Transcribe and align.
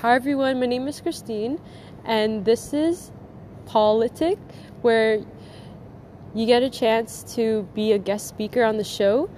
Hi 0.00 0.14
everyone, 0.14 0.60
my 0.60 0.66
name 0.66 0.86
is 0.88 1.00
Christine, 1.00 1.58
and 2.04 2.44
this 2.44 2.74
is 2.74 3.10
Politic, 3.64 4.38
where 4.82 5.24
you 6.34 6.44
get 6.44 6.62
a 6.62 6.68
chance 6.68 7.22
to 7.34 7.66
be 7.72 7.92
a 7.92 7.98
guest 7.98 8.26
speaker 8.26 8.62
on 8.62 8.76
the 8.76 8.84
show. 8.84 9.30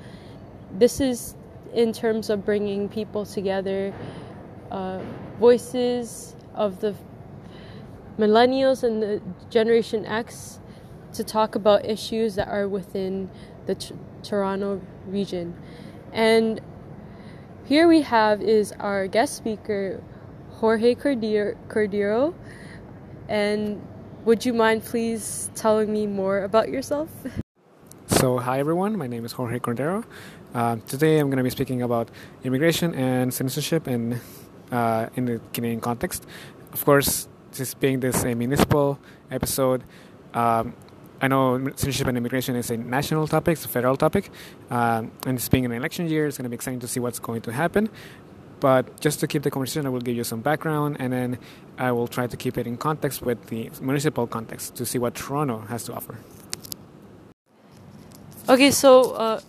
This 0.72 1.00
is 1.00 1.36
in 1.74 1.92
terms 1.92 2.28
of 2.28 2.44
bringing 2.44 2.88
people 2.88 3.24
together, 3.24 3.94
uh, 4.72 4.98
voices 5.38 6.34
of 6.56 6.80
the 6.80 6.92
millennials 8.18 8.82
and 8.82 9.00
the 9.00 9.22
Generation 9.50 10.04
X 10.06 10.58
to 11.12 11.22
talk 11.22 11.54
about 11.54 11.86
issues 11.86 12.34
that 12.34 12.48
are 12.48 12.66
within 12.66 13.30
the 13.66 13.76
t- 13.76 13.94
Toronto 14.24 14.80
region. 15.06 15.54
And 16.12 16.60
here 17.64 17.86
we 17.86 18.02
have 18.02 18.42
is 18.42 18.72
our 18.80 19.06
guest 19.06 19.36
speaker, 19.36 20.02
Jorge 20.58 20.96
Cordero. 20.96 22.34
And 23.28 23.80
would 24.24 24.44
you 24.44 24.52
mind 24.52 24.84
please 24.84 25.50
telling 25.54 25.92
me 25.92 26.06
more 26.08 26.42
about 26.42 26.68
yourself? 26.68 27.08
So, 28.06 28.38
hi 28.38 28.58
everyone, 28.58 28.98
my 28.98 29.06
name 29.06 29.24
is 29.24 29.32
Jorge 29.32 29.60
Cordero. 29.60 30.04
Uh, 30.52 30.76
today 30.88 31.20
I'm 31.20 31.28
going 31.28 31.36
to 31.36 31.44
be 31.44 31.50
speaking 31.50 31.82
about 31.82 32.10
immigration 32.42 32.92
and 32.94 33.32
citizenship 33.32 33.86
in, 33.86 34.20
uh, 34.72 35.08
in 35.14 35.26
the 35.26 35.40
Canadian 35.52 35.80
context. 35.80 36.26
Of 36.72 36.84
course, 36.84 37.28
this 37.52 37.74
being 37.74 38.00
this 38.00 38.24
a 38.24 38.34
municipal 38.34 38.98
episode, 39.30 39.84
um, 40.34 40.74
I 41.20 41.28
know 41.28 41.58
citizenship 41.76 42.08
and 42.08 42.16
immigration 42.16 42.56
is 42.56 42.70
a 42.70 42.76
national 42.76 43.28
topic, 43.28 43.52
it's 43.52 43.64
a 43.64 43.68
federal 43.68 43.96
topic, 43.96 44.30
um, 44.70 45.12
and 45.24 45.38
it's 45.38 45.48
being 45.48 45.64
an 45.66 45.72
election 45.72 46.08
year, 46.08 46.26
it's 46.26 46.36
going 46.36 46.44
to 46.44 46.50
be 46.50 46.54
exciting 46.56 46.80
to 46.80 46.88
see 46.88 46.98
what's 46.98 47.20
going 47.20 47.42
to 47.42 47.52
happen. 47.52 47.88
But 48.60 49.00
just 49.00 49.20
to 49.20 49.26
keep 49.26 49.42
the 49.42 49.50
conversation, 49.50 49.86
I 49.86 49.90
will 49.90 50.00
give 50.00 50.16
you 50.16 50.24
some 50.24 50.40
background, 50.40 50.96
and 50.98 51.12
then 51.12 51.38
I 51.78 51.92
will 51.92 52.08
try 52.08 52.26
to 52.26 52.36
keep 52.36 52.58
it 52.58 52.66
in 52.66 52.76
context 52.76 53.22
with 53.22 53.46
the 53.46 53.70
municipal 53.80 54.26
context 54.26 54.74
to 54.76 54.86
see 54.86 54.98
what 54.98 55.14
Toronto 55.14 55.60
has 55.68 55.84
to 55.84 55.94
offer. 55.94 56.18
Okay, 58.48 58.70
so 58.70 59.12
uh, 59.12 59.40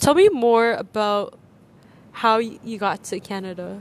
tell 0.00 0.14
me 0.14 0.28
more 0.28 0.72
about 0.72 1.38
how 2.12 2.38
you 2.38 2.78
got 2.78 3.04
to 3.04 3.20
Canada. 3.20 3.80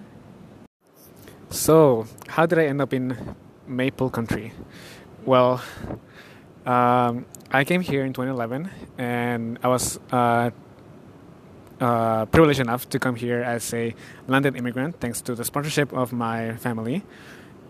So, 1.49 2.05
how 2.27 2.45
did 2.45 2.59
I 2.59 2.65
end 2.65 2.81
up 2.81 2.93
in 2.93 3.35
Maple 3.65 4.09
Country? 4.09 4.51
Well, 5.25 5.63
um, 6.65 7.25
I 7.49 7.63
came 7.63 7.81
here 7.81 8.03
in 8.03 8.11
2011, 8.11 8.69
and 8.97 9.57
I 9.63 9.67
was 9.69 9.99
uh, 10.11 10.51
uh, 11.79 12.25
privileged 12.25 12.59
enough 12.59 12.89
to 12.89 12.99
come 12.99 13.15
here 13.15 13.41
as 13.41 13.73
a 13.73 13.93
landed 14.27 14.55
immigrant, 14.55 14.99
thanks 14.99 15.21
to 15.21 15.35
the 15.35 15.43
sponsorship 15.43 15.93
of 15.93 16.11
my 16.13 16.55
family. 16.55 17.03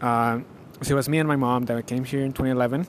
Uh, 0.01 0.39
so 0.81 0.93
it 0.93 0.95
was 0.95 1.09
me 1.09 1.19
and 1.19 1.27
my 1.27 1.35
mom 1.35 1.65
that 1.65 1.87
came 1.87 2.03
here 2.03 2.23
in 2.23 2.33
2011. 2.33 2.87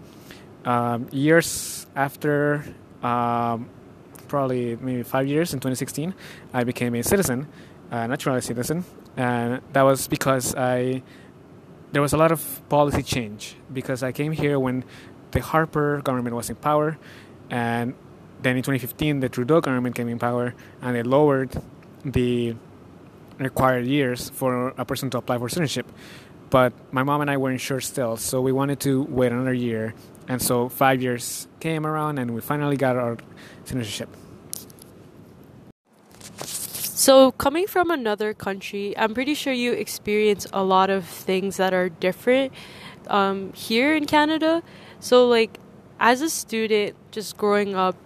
Um, 0.65 1.09
years 1.11 1.87
after, 1.97 2.65
um, 3.03 3.69
probably 4.29 4.77
maybe 4.77 5.03
five 5.03 5.27
years 5.27 5.55
in 5.55 5.61
2016, 5.61 6.15
I 6.53 6.65
became 6.65 6.95
a 6.95 7.03
citizen, 7.03 7.49
a 7.91 8.07
naturalized 8.07 8.47
citizen, 8.47 8.85
and 9.17 9.63
that 9.73 9.83
was 9.83 10.09
because 10.09 10.55
I 10.55 11.03
there 11.91 12.03
was 12.03 12.13
a 12.13 12.19
lot 12.19 12.31
of 12.31 12.61
policy 12.69 13.03
change 13.03 13.57
because 13.73 14.03
I 14.03 14.13
came 14.13 14.33
here 14.33 14.59
when 14.59 14.85
the 15.31 15.41
Harper 15.41 16.03
government 16.03 16.37
was 16.37 16.51
in 16.51 16.57
power, 16.57 16.99
and 17.49 17.95
then 18.43 18.57
in 18.57 18.63
2015 18.63 19.21
the 19.21 19.29
Trudeau 19.29 19.61
government 19.61 19.95
came 19.95 20.09
in 20.09 20.19
power, 20.19 20.55
and 20.83 20.97
they 20.97 21.03
lowered 21.03 21.51
the 22.05 22.55
required 23.39 23.87
years 23.87 24.31
for 24.31 24.69
a 24.79 24.85
person 24.85 25.11
to 25.11 25.19
apply 25.19 25.39
for 25.39 25.49
citizenship. 25.49 25.87
But 26.51 26.73
my 26.93 27.03
mom 27.03 27.21
and 27.21 27.31
I 27.31 27.37
weren't 27.37 27.61
sure 27.61 27.81
still, 27.81 28.17
so 28.17 28.41
we 28.41 28.53
wanted 28.53 28.81
to 28.81 29.03
wait 29.03 29.33
another 29.33 29.53
year, 29.53 29.95
and 30.29 30.41
so 30.41 30.69
five 30.69 31.03
years 31.03 31.47
came 31.61 31.87
around, 31.87 32.19
and 32.19 32.35
we 32.35 32.41
finally 32.41 32.77
got 32.77 32.97
our 32.97 33.19
citizenship. 33.65 34.09
So, 36.99 37.31
coming 37.33 37.67
from 37.69 37.91
another 37.91 38.35
country, 38.35 38.93
I'm 38.99 39.15
pretty 39.15 39.35
sure 39.35 39.53
you 39.53 39.73
experience 39.73 40.47
a 40.53 40.65
lot 40.65 40.91
of 40.91 41.07
things 41.07 41.57
that 41.57 41.73
are 41.73 41.89
different 41.89 42.53
um, 43.09 43.53
here 43.53 43.97
in 43.97 44.07
Canada. 44.07 44.63
So 45.01 45.27
like 45.27 45.59
as 46.01 46.23
a 46.23 46.31
student 46.31 46.97
just 47.11 47.37
growing 47.37 47.75
up 47.75 47.97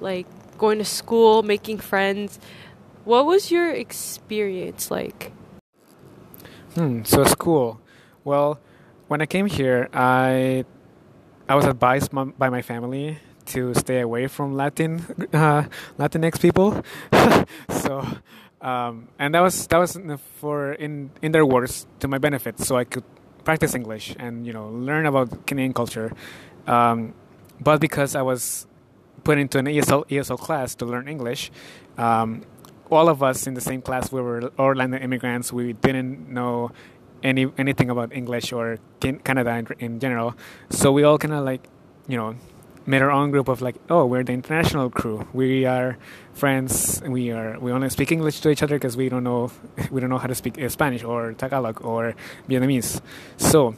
like 0.00 0.26
going 0.58 0.78
to 0.78 0.84
school, 0.84 1.42
making 1.42 1.78
friends, 1.78 2.38
what 3.04 3.26
was 3.26 3.50
your 3.50 3.70
experience 3.70 4.90
like? 4.90 5.32
Hmm, 6.74 7.04
so 7.04 7.24
school. 7.24 7.80
Well, 8.24 8.58
when 9.08 9.22
I 9.22 9.26
came 9.26 9.46
here, 9.46 9.88
I 9.92 10.64
I 11.48 11.54
was 11.54 11.64
advised 11.64 12.10
by 12.12 12.50
my 12.50 12.62
family 12.62 13.18
to 13.54 13.72
stay 13.74 14.00
away 14.00 14.26
from 14.26 14.54
Latin 14.54 15.06
uh, 15.32 15.64
Latinx 15.98 16.40
people. 16.40 16.82
so, 17.70 18.04
um, 18.60 19.08
and 19.18 19.34
that 19.34 19.40
was 19.40 19.66
that 19.68 19.78
was 19.78 19.96
for 20.40 20.72
in 20.72 21.10
in 21.22 21.32
their 21.32 21.46
words 21.46 21.86
to 22.00 22.08
my 22.08 22.18
benefit, 22.18 22.58
so 22.58 22.76
I 22.76 22.84
could 22.84 23.04
practice 23.44 23.74
English 23.74 24.16
and 24.18 24.44
you 24.44 24.52
know 24.52 24.68
learn 24.68 25.06
about 25.06 25.46
Canadian 25.46 25.72
culture. 25.72 26.12
Um, 26.66 27.14
but 27.60 27.80
because 27.80 28.16
I 28.16 28.22
was 28.22 28.66
put 29.26 29.38
into 29.38 29.58
an 29.58 29.66
ESL 29.66 30.06
ESL 30.06 30.38
class 30.38 30.76
to 30.76 30.84
learn 30.86 31.08
English, 31.08 31.50
um, 31.98 32.42
all 32.90 33.08
of 33.08 33.24
us 33.28 33.48
in 33.48 33.54
the 33.54 33.60
same 33.60 33.82
class 33.82 34.12
we 34.12 34.20
were 34.20 34.52
Orlando 34.56 34.98
immigrants. 34.98 35.52
We 35.52 35.72
didn't 35.72 36.30
know 36.30 36.70
any 37.24 37.50
anything 37.58 37.90
about 37.90 38.12
English 38.12 38.52
or 38.52 38.78
Canada 39.00 39.52
in, 39.60 39.66
in 39.86 39.92
general, 39.98 40.36
so 40.70 40.92
we 40.92 41.02
all 41.02 41.18
kind 41.18 41.34
of 41.34 41.44
like 41.44 41.62
you 42.06 42.16
know 42.16 42.36
made 42.86 43.02
our 43.02 43.10
own 43.10 43.32
group 43.32 43.48
of 43.48 43.60
like, 43.60 43.74
oh, 43.90 44.06
we're 44.06 44.22
the 44.22 44.32
international 44.32 44.90
crew. 44.90 45.26
We 45.32 45.66
are 45.66 45.98
friends. 46.32 47.02
We 47.02 47.32
are 47.32 47.58
we 47.58 47.72
only 47.72 47.90
speak 47.90 48.12
English 48.12 48.38
to 48.42 48.50
each 48.50 48.62
other 48.62 48.76
because 48.76 48.96
we 48.96 49.08
don't 49.08 49.24
know 49.24 49.50
we 49.90 50.00
don't 50.00 50.10
know 50.10 50.22
how 50.24 50.28
to 50.28 50.36
speak 50.36 50.54
Spanish 50.70 51.02
or 51.02 51.32
Tagalog 51.32 51.84
or 51.84 52.14
Vietnamese. 52.48 53.00
So 53.38 53.74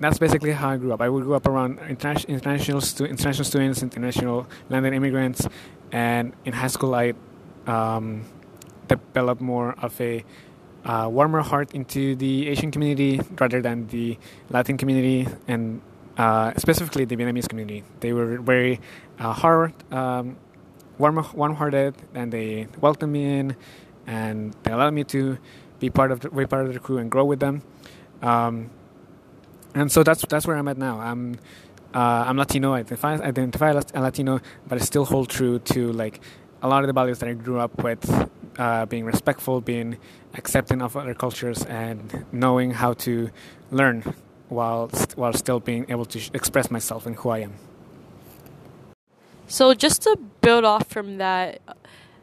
that's 0.00 0.18
basically 0.18 0.52
how 0.52 0.70
I 0.70 0.76
grew 0.76 0.92
up. 0.92 1.00
I 1.00 1.08
grew 1.08 1.34
up 1.34 1.46
around 1.46 1.78
international 1.88 2.34
international, 2.34 2.80
stu- 2.80 3.06
international 3.06 3.44
students, 3.44 3.82
international 3.82 4.46
landed 4.68 4.92
immigrants, 4.92 5.46
and 5.92 6.32
in 6.44 6.52
high 6.52 6.68
school 6.68 6.94
I 6.94 7.14
um, 7.66 8.24
developed 8.88 9.40
more 9.40 9.74
of 9.80 9.98
a 10.00 10.24
uh, 10.84 11.08
warmer 11.10 11.40
heart 11.40 11.72
into 11.74 12.14
the 12.14 12.48
Asian 12.48 12.70
community 12.70 13.20
rather 13.40 13.60
than 13.60 13.86
the 13.88 14.18
Latin 14.50 14.76
community 14.76 15.26
and 15.48 15.80
uh, 16.16 16.52
specifically 16.56 17.04
the 17.04 17.16
Vietnamese 17.16 17.48
community. 17.48 17.82
They 18.00 18.12
were 18.12 18.38
very 18.38 18.80
uh, 19.18 19.32
hard, 19.32 19.72
um, 19.92 20.36
warm, 20.98 21.26
warm-hearted, 21.34 21.94
and 22.14 22.32
they 22.32 22.68
welcomed 22.80 23.12
me 23.12 23.38
in, 23.38 23.56
and 24.06 24.54
they 24.62 24.72
allowed 24.72 24.94
me 24.94 25.04
to 25.04 25.38
be 25.80 25.90
part 25.90 26.12
of 26.12 26.20
the, 26.20 26.30
be 26.30 26.46
part 26.46 26.66
of 26.66 26.72
the 26.72 26.80
crew 26.80 26.98
and 26.98 27.10
grow 27.10 27.24
with 27.24 27.40
them. 27.40 27.62
Um, 28.22 28.70
and 29.76 29.92
so 29.92 30.02
that's 30.02 30.24
that's 30.26 30.46
where 30.46 30.56
I'm 30.56 30.68
at 30.68 30.78
now. 30.78 30.98
I'm 30.98 31.38
uh, 31.94 32.24
I'm 32.26 32.36
Latino. 32.36 32.72
I 32.72 32.80
identify, 32.80 33.14
identify 33.14 33.70
as 33.74 33.86
a 33.94 34.00
Latino, 34.00 34.40
but 34.66 34.80
I 34.80 34.84
still 34.84 35.04
hold 35.04 35.28
true 35.28 35.58
to 35.60 35.92
like 35.92 36.20
a 36.62 36.68
lot 36.68 36.82
of 36.82 36.86
the 36.86 36.94
values 36.94 37.18
that 37.18 37.28
I 37.28 37.34
grew 37.34 37.60
up 37.60 37.82
with, 37.82 38.30
uh, 38.58 38.86
being 38.86 39.04
respectful, 39.04 39.60
being 39.60 39.98
accepting 40.34 40.80
of 40.80 40.96
other 40.96 41.14
cultures, 41.14 41.64
and 41.66 42.24
knowing 42.32 42.70
how 42.72 42.94
to 42.94 43.30
learn 43.70 44.14
while 44.48 44.88
while 45.14 45.34
still 45.34 45.60
being 45.60 45.84
able 45.90 46.06
to 46.06 46.20
express 46.32 46.70
myself 46.70 47.04
and 47.06 47.16
who 47.16 47.28
I 47.28 47.38
am. 47.40 47.54
So 49.46 49.74
just 49.74 50.02
to 50.02 50.18
build 50.40 50.64
off 50.64 50.88
from 50.88 51.18
that, 51.18 51.60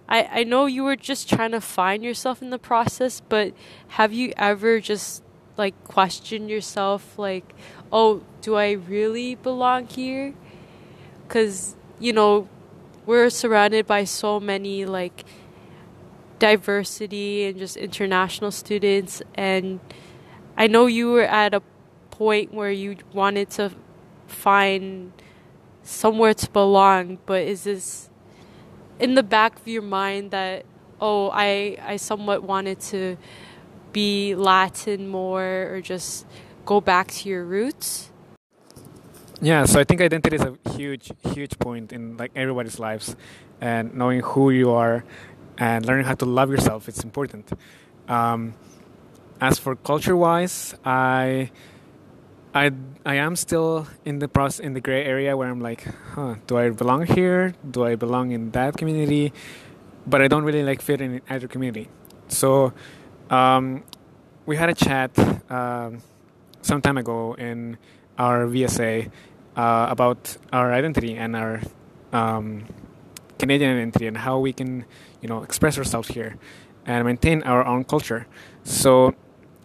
I 0.09 0.41
I 0.41 0.43
know 0.43 0.65
you 0.65 0.83
were 0.83 0.95
just 0.95 1.29
trying 1.29 1.51
to 1.51 1.61
find 1.61 2.03
yourself 2.03 2.41
in 2.41 2.49
the 2.49 2.59
process, 2.59 3.21
but 3.29 3.53
have 3.89 4.11
you 4.11 4.33
ever 4.37 4.79
just 4.79 5.22
like 5.57 5.75
question 5.83 6.49
yourself 6.49 7.17
like, 7.17 7.53
"Oh, 7.91 8.21
do 8.41 8.55
I 8.55 8.71
really 8.71 9.35
belong 9.35 9.87
here?" 9.87 10.33
Cuz 11.27 11.75
you 11.99 12.13
know, 12.13 12.47
we're 13.05 13.29
surrounded 13.29 13.87
by 13.87 14.03
so 14.03 14.39
many 14.39 14.85
like 14.85 15.23
diversity 16.39 17.45
and 17.45 17.57
just 17.57 17.77
international 17.77 18.51
students 18.51 19.21
and 19.35 19.79
I 20.57 20.67
know 20.67 20.85
you 20.85 21.09
were 21.09 21.23
at 21.23 21.53
a 21.53 21.61
point 22.11 22.53
where 22.53 22.71
you 22.71 22.97
wanted 23.13 23.49
to 23.51 23.71
find 24.27 25.13
somewhere 25.81 26.33
to 26.33 26.49
belong, 26.51 27.17
but 27.25 27.41
is 27.41 27.63
this 27.63 28.09
in 28.99 29.15
the 29.15 29.23
back 29.23 29.59
of 29.59 29.67
your 29.67 29.81
mind 29.81 30.31
that 30.31 30.65
oh, 31.01 31.29
I 31.33 31.77
I 31.81 31.97
somewhat 31.97 32.43
wanted 32.43 32.79
to 32.91 33.17
be 33.93 34.35
Latin 34.35 35.07
more 35.07 35.69
or 35.71 35.81
just 35.81 36.25
go 36.65 36.81
back 36.81 37.07
to 37.11 37.29
your 37.29 37.45
roots? 37.45 38.09
Yeah, 39.41 39.65
so 39.65 39.79
I 39.79 39.83
think 39.83 40.01
identity 40.01 40.37
is 40.37 40.41
a 40.41 40.57
huge, 40.71 41.11
huge 41.33 41.59
point 41.59 41.91
in 41.91 42.17
like 42.17 42.31
everybody's 42.35 42.79
lives, 42.79 43.15
and 43.61 43.93
knowing 43.93 44.21
who 44.21 44.51
you 44.51 44.71
are 44.71 45.03
and 45.57 45.85
learning 45.85 46.05
how 46.05 46.15
to 46.15 46.25
love 46.25 46.49
yourself. 46.49 46.87
It's 46.87 47.03
important. 47.03 47.51
Um, 48.07 48.53
as 49.41 49.59
for 49.59 49.75
culture 49.75 50.15
wise, 50.15 50.75
I 50.85 51.51
I 52.55 52.71
I 53.05 53.15
am 53.15 53.35
still 53.35 53.87
in 54.05 54.19
the 54.19 54.27
process 54.27 54.59
in 54.59 54.73
the 54.73 54.81
gray 54.81 55.03
area 55.03 55.35
where 55.35 55.49
I'm 55.49 55.59
like, 55.59 55.83
huh, 56.15 56.35
do 56.47 56.57
I 56.57 56.69
belong 56.69 57.05
here? 57.05 57.53
Do 57.69 57.83
I 57.83 57.95
belong 57.95 58.31
in 58.31 58.51
that 58.51 58.77
community? 58.77 59.33
But 60.07 60.21
I 60.21 60.27
don't 60.27 60.43
really 60.43 60.63
like 60.63 60.81
fit 60.81 61.01
in 61.01 61.21
either 61.29 61.47
community. 61.47 61.89
So 62.27 62.73
um, 63.33 63.83
we 64.45 64.57
had 64.57 64.69
a 64.69 64.73
chat 64.73 65.11
um, 65.49 66.01
some 66.61 66.81
time 66.81 66.97
ago 66.97 67.33
in 67.33 67.77
our 68.17 68.45
VSA 68.45 69.09
uh, 69.55 69.87
about 69.89 70.37
our 70.51 70.71
identity 70.71 71.15
and 71.15 71.35
our 71.35 71.61
um, 72.11 72.65
Canadian 73.39 73.71
identity 73.75 74.05
and 74.07 74.17
how 74.17 74.37
we 74.37 74.53
can, 74.53 74.85
you 75.21 75.27
know, 75.27 75.41
express 75.41 75.77
ourselves 75.77 76.09
here 76.09 76.35
and 76.85 77.05
maintain 77.05 77.41
our 77.43 77.65
own 77.65 77.83
culture. 77.83 78.27
So 78.63 79.15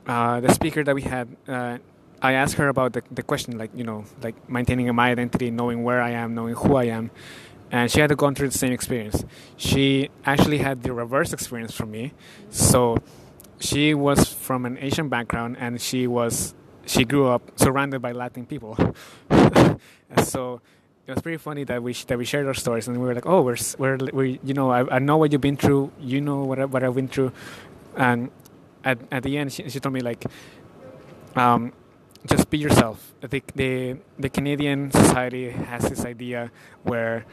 uh, 0.06 0.40
the 0.40 0.52
speaker 0.54 0.82
that 0.84 0.94
we 0.94 1.02
had, 1.02 1.28
uh, 1.46 1.78
I 2.22 2.32
asked 2.32 2.54
her 2.54 2.68
about 2.68 2.94
the, 2.94 3.02
the 3.10 3.22
question, 3.22 3.58
like 3.58 3.70
you 3.74 3.84
know, 3.84 4.04
like 4.22 4.36
maintaining 4.48 4.92
my 4.94 5.10
identity, 5.10 5.50
knowing 5.50 5.84
where 5.84 6.00
I 6.00 6.10
am, 6.10 6.34
knowing 6.34 6.54
who 6.54 6.74
I 6.76 6.84
am, 6.84 7.10
and 7.70 7.90
she 7.90 8.00
had 8.00 8.08
to 8.08 8.16
go 8.16 8.30
through 8.32 8.48
the 8.48 8.58
same 8.58 8.72
experience. 8.72 9.24
She 9.56 10.08
actually 10.24 10.58
had 10.58 10.82
the 10.82 10.92
reverse 10.92 11.32
experience 11.32 11.72
from 11.72 11.90
me. 11.90 12.14
So 12.50 12.98
she 13.60 13.94
was 13.94 14.32
from 14.32 14.64
an 14.66 14.78
Asian 14.78 15.08
background, 15.08 15.56
and 15.58 15.80
she 15.80 16.06
was 16.06 16.54
she 16.86 17.04
grew 17.04 17.28
up 17.28 17.42
surrounded 17.56 18.00
by 18.00 18.12
Latin 18.12 18.46
people. 18.46 18.76
so 20.24 20.60
it 21.06 21.12
was 21.12 21.22
pretty 21.22 21.38
funny 21.38 21.64
that 21.64 21.82
we 21.82 21.92
that 21.92 22.18
we 22.18 22.24
shared 22.24 22.46
our 22.46 22.54
stories, 22.54 22.88
and 22.88 22.98
we 22.98 23.06
were 23.06 23.14
like, 23.14 23.26
oh, 23.26 23.42
we're 23.42 23.56
we're, 23.78 23.96
we 24.12 24.40
you 24.44 24.54
know 24.54 24.70
I, 24.70 24.96
I 24.96 24.98
know 24.98 25.16
what 25.16 25.32
you've 25.32 25.40
been 25.40 25.56
through, 25.56 25.90
you 26.00 26.20
know 26.20 26.44
what 26.44 26.58
I, 26.58 26.64
what 26.64 26.82
I've 26.82 26.94
been 26.94 27.08
through, 27.08 27.32
and 27.96 28.30
at 28.84 28.98
at 29.10 29.22
the 29.22 29.36
end 29.38 29.52
she, 29.52 29.68
she 29.68 29.80
told 29.80 29.94
me 29.94 30.00
like, 30.00 30.24
um, 31.34 31.72
just 32.26 32.50
be 32.50 32.58
yourself. 32.58 33.14
The, 33.20 33.42
the 33.54 33.96
the 34.18 34.28
Canadian 34.28 34.90
society 34.90 35.50
has 35.50 35.88
this 35.88 36.04
idea 36.04 36.50
where 36.84 37.24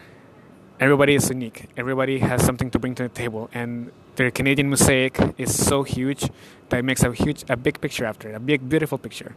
everybody 0.79 1.15
is 1.15 1.29
unique. 1.29 1.69
Everybody 1.77 2.19
has 2.19 2.43
something 2.43 2.71
to 2.71 2.79
bring 2.79 2.95
to 2.95 3.03
the 3.03 3.09
table, 3.09 3.49
and 3.53 3.91
the 4.15 4.31
Canadian 4.31 4.69
mosaic 4.69 5.19
is 5.37 5.53
so 5.53 5.83
huge 5.83 6.29
that 6.69 6.79
it 6.79 6.85
makes 6.85 7.03
a 7.03 7.13
huge, 7.13 7.43
a 7.49 7.57
big 7.57 7.81
picture 7.81 8.05
after 8.05 8.29
it, 8.29 8.35
a 8.35 8.39
big, 8.39 8.67
beautiful 8.67 8.97
picture. 8.97 9.35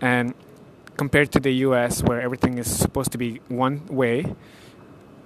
And 0.00 0.34
compared 0.96 1.32
to 1.32 1.40
the 1.40 1.52
U.S., 1.68 2.02
where 2.02 2.20
everything 2.20 2.58
is 2.58 2.68
supposed 2.70 3.12
to 3.12 3.18
be 3.18 3.40
one 3.48 3.86
way, 3.86 4.34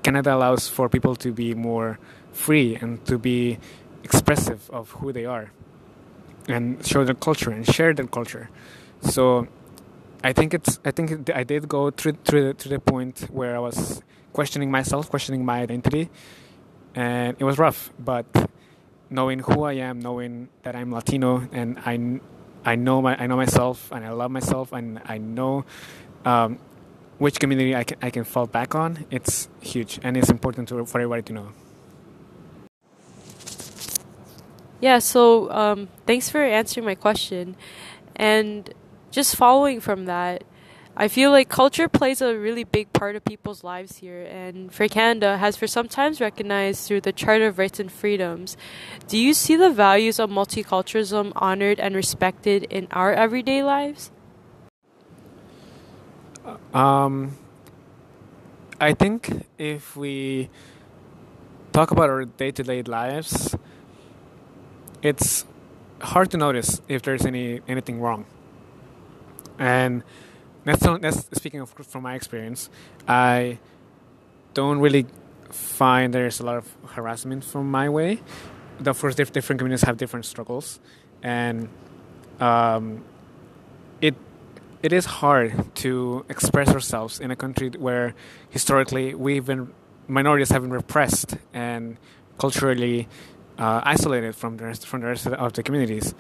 Canada 0.03 0.35
allows 0.35 0.69
for 0.69 0.89
people 0.89 1.17
to 1.17 1.33
be 1.33 1.55
more 1.55 1.99
free 2.33 2.77
and 2.77 3.05
to 3.07 3.19
be 3.19 3.59
expressive 4.03 4.71
of 4.71 4.91
who 4.91 5.13
they 5.13 5.25
are, 5.25 5.51
and 6.49 6.85
show 6.87 7.05
their 7.05 7.15
culture 7.15 7.51
and 7.51 7.67
share 7.67 7.93
their 7.95 8.07
culture. 8.07 8.51
So, 9.01 9.49
I 10.23 10.33
think 10.33 10.55
it's. 10.55 10.79
I 10.85 10.91
think 10.91 11.31
I 11.31 11.45
did 11.45 11.69
go 11.69 11.91
through 11.91 12.17
through 12.25 12.55
to 12.55 12.69
the 12.69 12.79
point 12.79 13.27
where 13.31 13.55
I 13.57 13.59
was 13.59 14.03
questioning 14.33 14.71
myself, 14.71 15.11
questioning 15.11 15.45
my 15.45 15.61
identity, 15.61 16.09
and 16.95 17.37
it 17.39 17.45
was 17.45 17.59
rough. 17.59 17.93
But 17.99 18.27
knowing 19.15 19.39
who 19.39 19.63
I 19.63 19.75
am, 19.75 20.01
knowing 20.01 20.49
that 20.65 20.75
I'm 20.75 20.93
Latino, 20.93 21.49
and 21.53 21.79
I, 21.87 22.21
I 22.65 22.75
know 22.75 23.01
my, 23.01 23.17
I 23.17 23.27
know 23.27 23.37
myself, 23.37 23.91
and 23.93 24.05
I 24.05 24.11
love 24.11 24.31
myself, 24.31 24.73
and 24.73 25.01
I 25.07 25.19
know 25.19 25.65
um, 26.25 26.59
which 27.19 27.39
community 27.39 27.75
I 27.77 27.85
can, 27.85 27.99
I 28.03 28.11
can 28.11 28.25
fall 28.25 28.47
back 28.47 28.75
on. 28.75 29.07
It's 29.11 29.49
huge, 29.61 30.01
and 30.03 30.17
it's 30.17 30.31
important 30.31 30.69
to, 30.69 30.85
for 30.85 31.01
everybody 31.01 31.23
to 31.23 31.33
know. 31.33 31.49
Yeah. 34.81 34.99
So 34.99 35.51
um, 35.51 35.89
thanks 36.07 36.29
for 36.29 36.43
answering 36.43 36.85
my 36.85 36.97
question, 36.97 37.57
and 38.17 38.75
just 39.11 39.37
following 39.37 39.81
from 39.81 40.07
that 40.07 40.45
I 40.97 41.09
feel 41.09 41.33
like 41.33 41.49
culture 41.49 41.89
plays 41.89 42.23
a 42.23 42.39
really 42.39 42.63
big 42.63 42.93
part 42.93 43.17
of 43.17 43.25
people's 43.25 43.65
lives 43.65 43.99
here, 43.99 44.23
and 44.23 44.73
for 44.73 44.87
Canada 44.87 45.39
has 45.39 45.57
for 45.57 45.67
some 45.67 45.89
times 45.89 46.21
recognized 46.21 46.87
through 46.87 47.01
the 47.01 47.13
Charter 47.13 47.49
of 47.49 47.59
Rights 47.59 47.81
and 47.81 47.91
Freedoms. 47.91 48.57
Do 49.09 49.19
you 49.19 49.35
see 49.35 49.57
the 49.57 49.71
values 49.71 50.21
of 50.21 50.31
multiculturalism 50.31 51.33
honored 51.35 51.81
and 51.81 51.97
respected 51.97 52.65
in 52.71 52.87
our 52.93 53.13
everyday 53.13 53.65
lives? 53.65 54.13
Um, 56.73 57.39
I 58.81 58.93
think 58.95 59.47
if 59.59 59.97
we 59.97 60.49
talk 61.73 61.91
about 61.91 62.09
our 62.09 62.25
day 62.25 62.53
to 62.53 62.63
day 62.63 62.83
lives, 62.83 63.57
it's 65.03 65.45
hard 66.01 66.31
to 66.31 66.37
notice 66.37 66.81
if 66.87 67.03
there's 67.03 67.27
any 67.27 67.63
anything 67.67 68.01
wrong. 68.01 68.27
And 69.59 70.05
that's, 70.65 70.83
that's 70.83 71.37
speaking 71.37 71.61
of 71.61 71.71
from 71.71 72.03
my 72.03 72.15
experience. 72.15 72.71
I 73.07 73.59
don't 74.55 74.81
really 74.81 75.07
find 75.51 76.13
there's 76.13 76.41
a 76.41 76.45
lot 76.45 76.57
of 76.57 76.77
harassment 76.87 77.45
from 77.45 77.71
my 77.71 77.89
way. 77.89 78.21
Of 78.85 79.01
course, 79.01 79.15
different 79.15 79.59
communities 79.59 79.83
have 79.83 79.97
different 79.97 80.25
struggles, 80.25 80.81
and 81.23 81.69
um, 82.41 83.05
it 84.01 84.15
it 84.83 84.93
is 84.93 85.05
hard 85.05 85.75
to 85.77 86.27
express 86.29 86.69
ourselves 86.69 87.21
in 87.21 87.31
a 87.31 87.37
country 87.37 87.71
where 87.71 88.15
historically 88.51 89.15
we've 89.15 89.47
been 89.47 89.73
minorities 90.09 90.51
have 90.51 90.63
been 90.63 90.73
repressed 90.73 91.37
and 91.53 91.97
culturally 92.39 93.09
uh, 93.59 93.81
isolated 93.85 94.35
from 94.35 94.57
the 94.57 94.65
rest 94.65 94.87
from 94.87 95.01
the 95.01 95.07
rest 95.07 95.27
of 95.27 95.53
the 95.53 95.63
communities. 95.63 96.15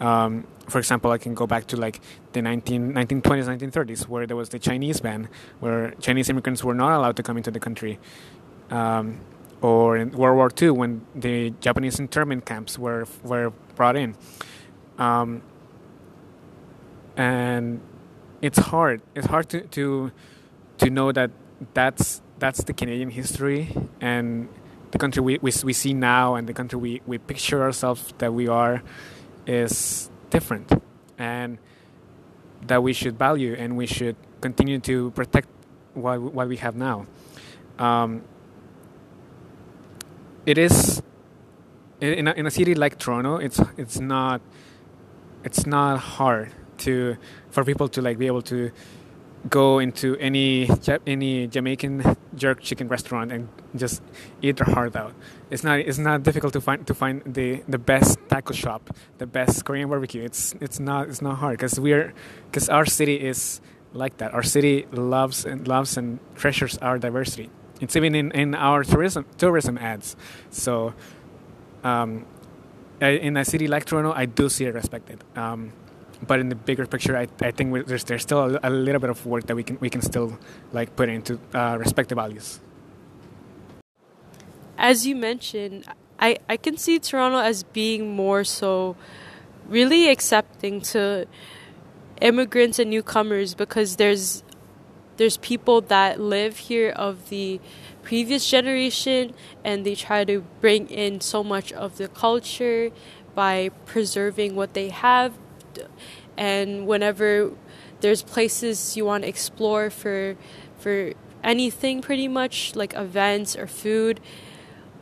Um, 0.00 0.46
for 0.68 0.78
example, 0.78 1.10
I 1.10 1.18
can 1.18 1.34
go 1.34 1.46
back 1.46 1.66
to 1.68 1.76
like 1.76 2.00
the 2.32 2.42
19, 2.42 2.92
1920s, 2.92 3.22
1930s, 3.22 4.08
where 4.08 4.26
there 4.26 4.36
was 4.36 4.50
the 4.50 4.58
Chinese 4.58 5.00
ban, 5.00 5.28
where 5.60 5.92
Chinese 6.00 6.28
immigrants 6.28 6.62
were 6.62 6.74
not 6.74 6.96
allowed 6.96 7.16
to 7.16 7.22
come 7.22 7.36
into 7.36 7.50
the 7.50 7.60
country. 7.60 7.98
Um, 8.70 9.20
or 9.60 9.96
in 9.96 10.12
World 10.12 10.36
War 10.36 10.50
II, 10.60 10.70
when 10.70 11.06
the 11.14 11.50
Japanese 11.60 11.98
internment 11.98 12.46
camps 12.46 12.78
were 12.78 13.06
were 13.24 13.50
brought 13.74 13.96
in. 13.96 14.14
Um, 14.98 15.42
and 17.16 17.80
it's 18.40 18.58
hard. 18.58 19.02
It's 19.14 19.26
hard 19.26 19.48
to, 19.50 19.62
to 19.62 20.12
to 20.78 20.90
know 20.90 21.12
that 21.12 21.30
that's 21.74 22.22
that's 22.38 22.62
the 22.64 22.72
Canadian 22.72 23.10
history 23.10 23.74
and 24.00 24.48
the 24.90 24.98
country 24.98 25.22
we, 25.22 25.38
we, 25.38 25.52
we 25.64 25.72
see 25.72 25.92
now 25.92 26.36
and 26.36 26.48
the 26.48 26.54
country 26.54 26.78
we, 26.78 27.02
we 27.06 27.18
picture 27.18 27.62
ourselves 27.62 28.14
that 28.18 28.32
we 28.32 28.48
are 28.48 28.82
is 29.48 30.10
different 30.30 30.70
and 31.16 31.58
that 32.66 32.82
we 32.82 32.92
should 32.92 33.18
value 33.18 33.54
and 33.58 33.76
we 33.76 33.86
should 33.86 34.14
continue 34.40 34.78
to 34.78 35.10
protect 35.12 35.48
what, 35.94 36.20
what 36.20 36.46
we 36.48 36.56
have 36.58 36.76
now. 36.76 37.06
Um, 37.78 38.22
it 40.46 40.58
is 40.58 41.02
in 42.00 42.28
a, 42.28 42.32
in 42.32 42.46
a 42.46 42.50
city 42.50 42.74
like 42.74 42.98
Toronto. 42.98 43.36
It's 43.36 43.60
it's 43.76 43.98
not 43.98 44.40
it's 45.44 45.66
not 45.66 45.98
hard 45.98 46.52
to 46.78 47.16
for 47.50 47.64
people 47.64 47.88
to 47.88 48.02
like 48.02 48.18
be 48.18 48.26
able 48.26 48.42
to 48.42 48.70
go 49.48 49.78
into 49.78 50.16
any 50.16 50.68
any 51.06 51.46
Jamaican 51.46 52.16
jerk 52.34 52.60
chicken 52.60 52.88
restaurant 52.88 53.32
and 53.32 53.48
just 53.76 54.02
eat 54.42 54.56
their 54.56 54.74
heart 54.74 54.96
out. 54.96 55.14
It's 55.50 55.62
not 55.62 55.78
it's 55.80 55.98
not 55.98 56.22
difficult 56.22 56.52
to 56.54 56.60
find 56.60 56.86
to 56.86 56.94
find 56.94 57.22
the, 57.24 57.62
the 57.68 57.78
best 57.78 58.18
taco 58.28 58.52
shop, 58.52 58.90
the 59.18 59.26
best 59.26 59.64
Korean 59.64 59.88
barbecue. 59.88 60.22
It's 60.22 60.54
it's 60.60 60.80
not 60.80 61.08
it's 61.08 61.22
not 61.22 61.38
hard 61.38 61.58
because 61.58 61.78
we're 61.78 62.12
because 62.46 62.68
our 62.68 62.86
city 62.86 63.14
is 63.14 63.60
like 63.92 64.18
that. 64.18 64.34
Our 64.34 64.42
city 64.42 64.86
loves 64.92 65.44
and 65.44 65.66
loves 65.66 65.96
and 65.96 66.18
treasures 66.34 66.78
our 66.78 66.98
diversity. 66.98 67.50
It's 67.80 67.94
even 67.96 68.14
in, 68.14 68.32
in 68.32 68.54
our 68.54 68.82
tourism 68.82 69.24
tourism 69.38 69.78
ads. 69.78 70.16
So, 70.50 70.94
um, 71.84 72.26
in 73.00 73.36
a 73.36 73.44
city 73.44 73.68
like 73.68 73.84
Toronto, 73.84 74.12
I 74.12 74.26
do 74.26 74.48
see 74.48 74.64
it 74.64 74.74
respected. 74.74 75.22
Um, 75.36 75.72
but 76.28 76.38
in 76.38 76.50
the 76.50 76.54
bigger 76.54 76.86
picture, 76.86 77.16
I, 77.16 77.26
I 77.40 77.50
think 77.50 77.88
there's 77.88 78.04
there's 78.04 78.22
still 78.22 78.56
a, 78.56 78.60
a, 78.62 78.70
little 78.70 79.00
bit 79.00 79.10
of 79.10 79.24
work 79.26 79.46
that 79.46 79.56
we 79.56 79.64
can 79.64 79.78
we 79.80 79.90
can 79.90 80.02
still 80.02 80.38
like 80.72 80.94
put 80.94 81.08
into 81.08 81.40
uh, 81.54 81.76
respect 81.80 82.10
the 82.10 82.14
values. 82.14 82.60
As 84.76 85.06
you 85.06 85.16
mentioned, 85.16 85.86
I 86.20 86.36
I 86.48 86.56
can 86.58 86.76
see 86.76 86.98
Toronto 87.00 87.38
as 87.38 87.64
being 87.64 88.14
more 88.14 88.44
so 88.44 88.94
really 89.66 90.08
accepting 90.08 90.80
to 90.92 91.26
immigrants 92.20 92.78
and 92.78 92.90
newcomers 92.90 93.54
because 93.54 93.96
there's 93.96 94.44
there's 95.16 95.38
people 95.38 95.80
that 95.80 96.20
live 96.20 96.58
here 96.68 96.90
of 96.90 97.28
the 97.30 97.60
previous 98.02 98.48
generation 98.48 99.34
and 99.64 99.84
they 99.84 99.94
try 99.94 100.24
to 100.24 100.44
bring 100.60 100.88
in 100.88 101.20
so 101.20 101.42
much 101.42 101.72
of 101.72 101.96
the 101.96 102.08
culture 102.08 102.90
by 103.34 103.70
preserving 103.86 104.54
what 104.54 104.74
they 104.74 104.90
have 104.90 105.32
and 106.36 106.86
whenever 106.86 107.52
there's 108.00 108.22
places 108.22 108.96
you 108.96 109.04
want 109.04 109.22
to 109.22 109.28
explore 109.28 109.90
for 109.90 110.36
for 110.78 111.12
anything 111.42 112.00
pretty 112.00 112.28
much 112.28 112.74
like 112.74 112.94
events 112.94 113.56
or 113.56 113.66
food 113.66 114.20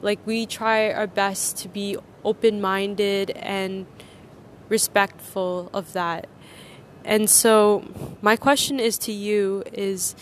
like 0.02 0.18
we 0.26 0.46
try 0.46 0.92
our 0.92 1.06
best 1.06 1.56
to 1.56 1.68
be 1.68 1.96
open-minded 2.24 3.30
and 3.30 3.86
respectful 4.68 5.70
of 5.72 5.92
that. 5.92 6.26
And 7.04 7.30
so 7.30 8.16
my 8.20 8.36
question 8.36 8.80
is 8.80 8.98
to 8.98 9.12
you 9.12 9.62
is 9.72 10.14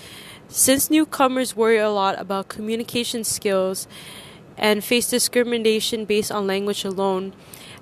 since 0.48 0.90
newcomers 0.90 1.56
worry 1.56 1.78
a 1.78 1.90
lot 1.90 2.18
about 2.20 2.48
communication 2.48 3.24
skills 3.24 3.88
and 4.56 4.84
face 4.84 5.08
discrimination 5.08 6.04
based 6.04 6.30
on 6.30 6.46
language 6.46 6.84
alone, 6.84 7.34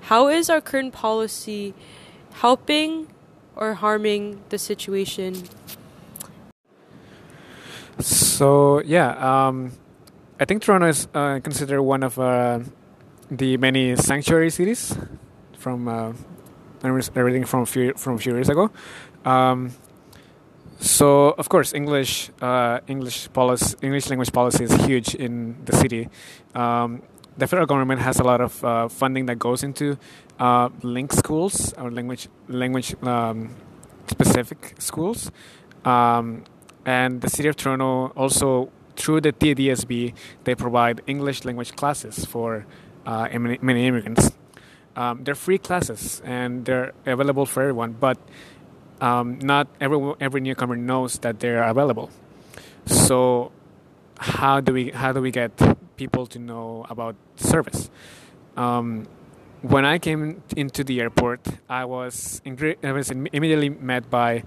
how 0.03 0.29
is 0.29 0.49
our 0.49 0.61
current 0.61 0.93
policy 0.93 1.73
helping 2.33 3.07
or 3.55 3.75
harming 3.75 4.41
the 4.49 4.57
situation? 4.57 5.35
So 7.99 8.81
yeah, 8.81 9.15
um, 9.17 9.71
I 10.39 10.45
think 10.45 10.61
Toronto 10.61 10.87
is 10.87 11.07
uh, 11.13 11.39
considered 11.39 11.81
one 11.81 12.03
of 12.03 12.17
uh, 12.19 12.59
the 13.29 13.57
many 13.57 13.95
sanctuary 13.95 14.49
cities 14.49 14.97
from 15.57 15.87
uh, 15.87 16.13
everything 16.83 17.45
from 17.45 17.65
few 17.65 17.93
from 17.93 18.15
a 18.15 18.17
few 18.17 18.33
years 18.33 18.49
ago. 18.49 18.71
Um, 19.25 19.71
so 20.79 21.29
of 21.37 21.47
course, 21.47 21.73
English 21.73 22.31
uh, 22.41 22.79
English 22.87 23.31
policy 23.31 23.77
English 23.81 24.09
language 24.09 24.33
policy 24.33 24.65
is 24.65 24.73
huge 24.85 25.15
in 25.15 25.55
the 25.65 25.75
city. 25.77 26.09
Um, 26.55 27.03
the 27.37 27.47
federal 27.47 27.65
government 27.65 28.01
has 28.01 28.19
a 28.19 28.23
lot 28.23 28.41
of 28.41 28.63
uh, 28.63 28.87
funding 28.89 29.25
that 29.25 29.39
goes 29.39 29.63
into 29.63 29.97
uh, 30.39 30.69
LINC 30.81 31.13
schools 31.13 31.73
or 31.73 31.91
language 31.91 32.27
language 32.47 32.95
um, 33.03 33.55
specific 34.07 34.75
schools, 34.79 35.31
um, 35.85 36.43
and 36.85 37.21
the 37.21 37.29
city 37.29 37.47
of 37.47 37.55
Toronto 37.55 38.11
also 38.15 38.69
through 38.95 39.21
the 39.21 39.33
TDSB 39.33 40.13
they 40.43 40.55
provide 40.55 41.01
English 41.07 41.45
language 41.45 41.75
classes 41.75 42.25
for 42.25 42.65
uh, 43.05 43.27
many 43.61 43.87
immigrants. 43.87 44.31
Um, 44.95 45.23
they're 45.23 45.35
free 45.35 45.57
classes 45.57 46.21
and 46.23 46.65
they're 46.65 46.93
available 47.05 47.45
for 47.45 47.61
everyone, 47.61 47.93
but 47.93 48.17
um, 49.01 49.39
not 49.39 49.67
every 49.81 50.13
every 50.19 50.41
newcomer 50.41 50.75
knows 50.75 51.17
that 51.19 51.39
they're 51.39 51.63
available. 51.63 52.09
So 52.85 53.51
how 54.19 54.59
do 54.59 54.73
we 54.73 54.91
how 54.91 55.11
do 55.11 55.21
we 55.21 55.31
get 55.31 55.51
people 55.97 56.25
to 56.27 56.39
know 56.39 56.85
about 56.89 57.15
service? 57.35 57.89
When 59.63 59.85
I 59.85 59.97
came 59.97 60.43
into 60.57 60.83
the 60.83 60.99
airport, 60.99 61.47
I 61.69 61.85
was 61.85 62.41
I 62.45 62.91
was 62.91 63.09
immediately 63.09 63.69
met 63.69 64.09
by 64.09 64.43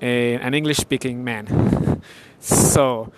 a, 0.00 0.34
an 0.36 0.54
English 0.54 0.78
speaking 0.78 1.22
man. 1.22 2.00
so, 2.40 3.12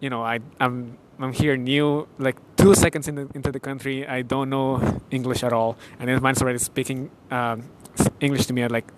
you 0.00 0.10
know, 0.10 0.22
I 0.22 0.40
I'm 0.58 0.98
I'm 1.20 1.32
here 1.32 1.56
new, 1.56 2.08
like 2.18 2.36
two 2.56 2.74
seconds 2.74 3.06
in 3.06 3.14
the, 3.14 3.28
into 3.34 3.52
the 3.52 3.60
country. 3.60 4.04
I 4.04 4.22
don't 4.22 4.50
know 4.50 5.00
English 5.12 5.44
at 5.44 5.52
all, 5.52 5.76
and 6.00 6.08
this 6.08 6.20
man's 6.20 6.42
already 6.42 6.58
speaking 6.58 7.10
um, 7.30 7.70
English 8.18 8.46
to 8.46 8.52
me 8.52 8.62
at 8.62 8.72
like 8.72 8.90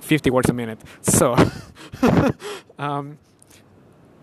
50 0.00 0.28
words 0.30 0.50
a 0.50 0.52
minute. 0.52 0.80
So, 1.00 1.36
um, 2.78 3.18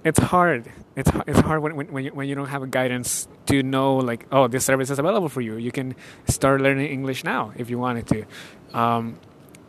it's 0.04 0.20
hard. 0.20 0.72
It's 0.96 1.12
it's 1.28 1.40
hard 1.40 1.62
when 1.62 1.92
when 1.92 2.06
you, 2.06 2.12
when 2.12 2.28
you 2.28 2.36
don't 2.36 2.48
have 2.48 2.64
a 2.64 2.68
guidance 2.68 3.28
to 3.48 3.64
know 3.64 3.98
like 3.98 4.26
oh 4.32 4.48
this 4.48 4.66
service 4.66 4.90
is 4.90 5.00
available 5.00 5.30
for 5.30 5.42
you. 5.42 5.58
You 5.58 5.72
can 5.72 5.96
start 6.28 6.62
learning 6.62 6.88
English 6.88 7.24
now 7.24 7.54
if 7.56 7.70
you 7.70 7.78
wanted 7.80 8.08
to. 8.08 8.26
Um, 8.78 9.20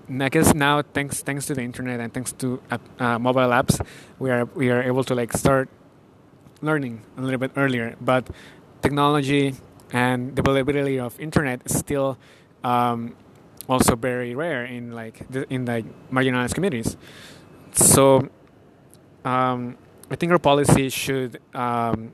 I 0.08 0.28
guess 0.28 0.54
now 0.54 0.82
thanks 0.82 1.23
thanks 1.23 1.47
to 1.47 1.54
the 1.54 1.62
internet 1.62 2.00
and 2.00 2.12
thanks 2.12 2.32
to 2.32 2.62
uh, 2.70 2.78
uh, 2.99 3.18
mobile 3.18 3.50
apps, 3.50 3.85
we 4.18 4.30
are 4.30 4.44
we 4.47 4.70
are 4.70 4.82
able 4.82 5.04
to 5.04 5.14
like 5.14 5.32
start 5.32 5.68
learning 6.62 7.02
a 7.16 7.23
little 7.23 7.38
bit 7.38 7.52
earlier. 7.56 7.97
But 8.00 8.28
technology 8.80 9.54
and 9.92 10.35
the 10.35 10.40
availability 10.40 10.99
of 10.99 11.18
internet 11.20 11.62
is 11.64 11.78
still 11.78 12.18
um, 12.64 13.16
also 13.68 13.97
very 13.97 14.35
rare 14.35 14.64
in 14.64 14.92
like 14.92 15.28
the, 15.30 15.52
in 15.52 15.64
the 15.64 15.85
marginalized 16.11 16.54
communities. 16.54 16.97
So 17.73 18.28
um, 19.25 19.76
I 20.11 20.17
think 20.17 20.33
our 20.33 20.38
policy 20.38 20.88
should 20.88 21.41
um, 21.55 22.12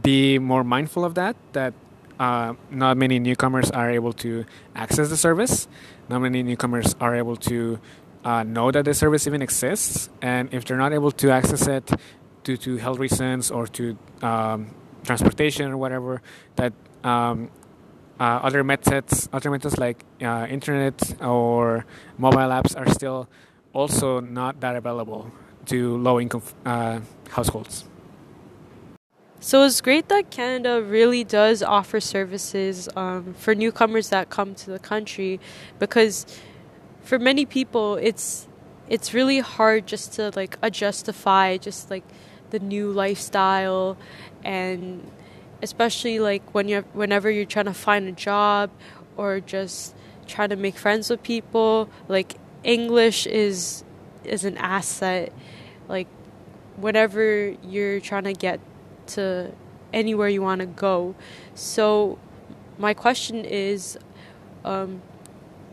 be 0.00 0.38
more 0.38 0.64
mindful 0.64 1.04
of 1.04 1.14
that. 1.14 1.36
That 1.52 1.74
uh, 2.18 2.54
not 2.70 2.96
many 2.96 3.18
newcomers 3.18 3.70
are 3.70 3.90
able 3.90 4.12
to 4.24 4.44
access 4.74 5.08
the 5.08 5.16
service. 5.16 5.68
Not 6.08 6.20
many 6.20 6.42
newcomers 6.42 6.94
are 7.00 7.14
able 7.14 7.36
to 7.36 7.80
uh, 8.24 8.42
know 8.42 8.70
that 8.70 8.84
the 8.84 8.94
service 8.94 9.26
even 9.26 9.42
exists, 9.42 10.10
and 10.20 10.52
if 10.52 10.64
they're 10.64 10.76
not 10.76 10.92
able 10.92 11.10
to 11.12 11.30
access 11.30 11.66
it, 11.66 11.90
due 12.44 12.56
to 12.56 12.76
health 12.76 12.98
reasons 12.98 13.50
or 13.50 13.66
to 13.66 13.96
um, 14.20 14.74
transportation 15.04 15.70
or 15.70 15.76
whatever 15.76 16.22
that 16.56 16.72
um, 17.04 17.50
uh, 18.20 18.40
other 18.42 18.62
methods 18.62 19.28
other 19.32 19.50
methods 19.50 19.78
like 19.78 20.04
uh, 20.22 20.46
internet 20.48 21.20
or 21.22 21.84
mobile 22.18 22.38
apps 22.38 22.76
are 22.76 22.88
still 22.88 23.28
also 23.72 24.20
not 24.20 24.60
that 24.60 24.76
available 24.76 25.30
to 25.66 25.96
low 25.98 26.20
income 26.20 26.42
uh, 26.64 27.00
households. 27.30 27.84
So 29.40 29.64
it's 29.64 29.80
great 29.80 30.08
that 30.08 30.30
Canada 30.30 30.80
really 30.80 31.24
does 31.24 31.64
offer 31.64 31.98
services 31.98 32.88
um, 32.94 33.34
for 33.34 33.56
newcomers 33.56 34.10
that 34.10 34.30
come 34.30 34.54
to 34.54 34.70
the 34.70 34.78
country 34.78 35.40
because 35.80 36.26
for 37.02 37.18
many 37.18 37.44
people 37.44 37.96
it's 37.96 38.46
it's 38.88 39.12
really 39.12 39.40
hard 39.40 39.86
just 39.86 40.12
to 40.12 40.30
like 40.36 40.60
adjustify 40.60 41.60
just 41.60 41.90
like 41.90 42.04
the 42.50 42.60
new 42.60 42.92
lifestyle 42.92 43.96
and 44.44 45.10
especially 45.60 46.20
like 46.20 46.54
when 46.54 46.68
you're 46.68 46.82
whenever 46.92 47.30
you're 47.30 47.44
trying 47.44 47.64
to 47.64 47.74
find 47.74 48.06
a 48.08 48.12
job 48.12 48.70
or 49.16 49.40
just 49.40 49.94
trying 50.26 50.50
to 50.50 50.56
make 50.56 50.76
friends 50.76 51.10
with 51.10 51.22
people 51.22 51.88
like 52.08 52.36
english 52.62 53.26
is 53.26 53.82
is 54.24 54.44
an 54.44 54.56
asset 54.58 55.32
like 55.88 56.08
whenever 56.76 57.50
you're 57.62 58.00
trying 58.00 58.24
to 58.24 58.32
get 58.32 58.60
to 59.06 59.50
anywhere 59.92 60.28
you 60.28 60.42
want 60.42 60.60
to 60.60 60.66
go 60.66 61.14
so 61.54 62.18
my 62.78 62.94
question 62.94 63.44
is 63.44 63.98
um, 64.64 65.02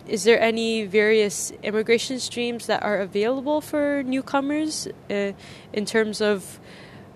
is 0.09 0.23
there 0.23 0.41
any 0.41 0.85
various 0.85 1.51
immigration 1.61 2.19
streams 2.19 2.65
that 2.65 2.81
are 2.83 2.99
available 2.99 3.61
for 3.61 4.03
newcomers 4.03 4.87
uh, 5.09 5.31
in 5.71 5.85
terms 5.85 6.19
of 6.19 6.59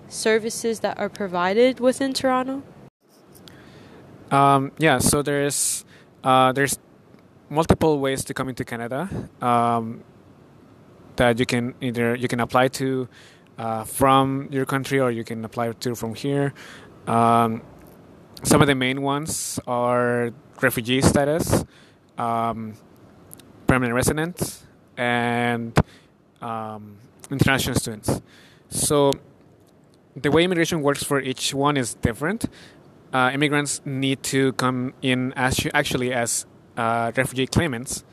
services 0.08 0.82
that 0.82 0.98
are 1.00 1.10
provided 1.10 1.80
within 1.80 2.14
Toronto? 2.14 2.62
Um, 4.32 4.72
yeah, 4.78 5.00
so 5.00 5.22
there's 5.22 5.86
uh, 6.24 6.52
there's 6.54 6.78
multiple 7.50 8.00
ways 8.00 8.24
to 8.26 8.34
come 8.34 8.50
into 8.50 8.64
Canada 8.64 9.10
um, 9.42 10.04
that 11.18 11.40
you 11.40 11.46
can 11.46 11.74
either 11.82 12.16
you 12.16 12.28
can 12.28 12.40
apply 12.40 12.68
to 12.70 13.08
uh, 13.58 13.84
from 13.84 14.48
your 14.52 14.66
country 14.66 15.00
or 15.00 15.12
you 15.12 15.24
can 15.24 15.46
apply 15.46 15.72
to 15.72 15.96
from 15.96 16.16
here. 16.16 16.54
Um, 17.08 17.62
some 18.44 18.62
of 18.62 18.68
the 18.68 18.76
main 18.76 19.02
ones 19.02 19.60
are 19.68 20.32
refugee 20.62 21.02
status 21.02 21.64
um, 22.18 22.74
permanent 23.68 23.94
residents 23.94 24.66
and 24.98 25.78
um, 26.42 26.98
international 27.32 27.76
students. 27.76 28.22
So 28.70 29.12
the 30.16 30.32
way 30.32 30.44
immigration 30.44 30.82
works 30.82 31.04
for 31.04 31.20
each 31.20 31.54
one 31.54 31.78
is 31.78 31.96
different. 31.96 32.46
Uh, 33.12 33.32
immigrants 33.34 33.82
need 33.86 34.24
to 34.24 34.54
come 34.54 34.94
in 35.02 35.34
as 35.34 35.68
actually 35.74 36.14
as 36.14 36.46
uh, 36.78 37.12
refugee 37.16 37.48
claimants. 37.48 38.04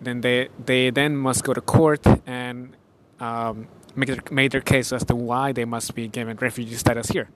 Then 0.00 0.20
they 0.20 0.48
they 0.64 0.90
then 0.90 1.16
must 1.16 1.44
go 1.44 1.52
to 1.52 1.60
court 1.60 2.06
and 2.26 2.76
um, 3.20 3.68
make 3.96 4.08
their, 4.08 4.22
make 4.30 4.52
their 4.52 4.60
case 4.60 4.92
as 4.92 5.04
to 5.04 5.14
why 5.14 5.52
they 5.52 5.64
must 5.64 5.94
be 5.94 6.08
given 6.08 6.36
refugee 6.36 6.74
status 6.74 7.08
here. 7.08 7.28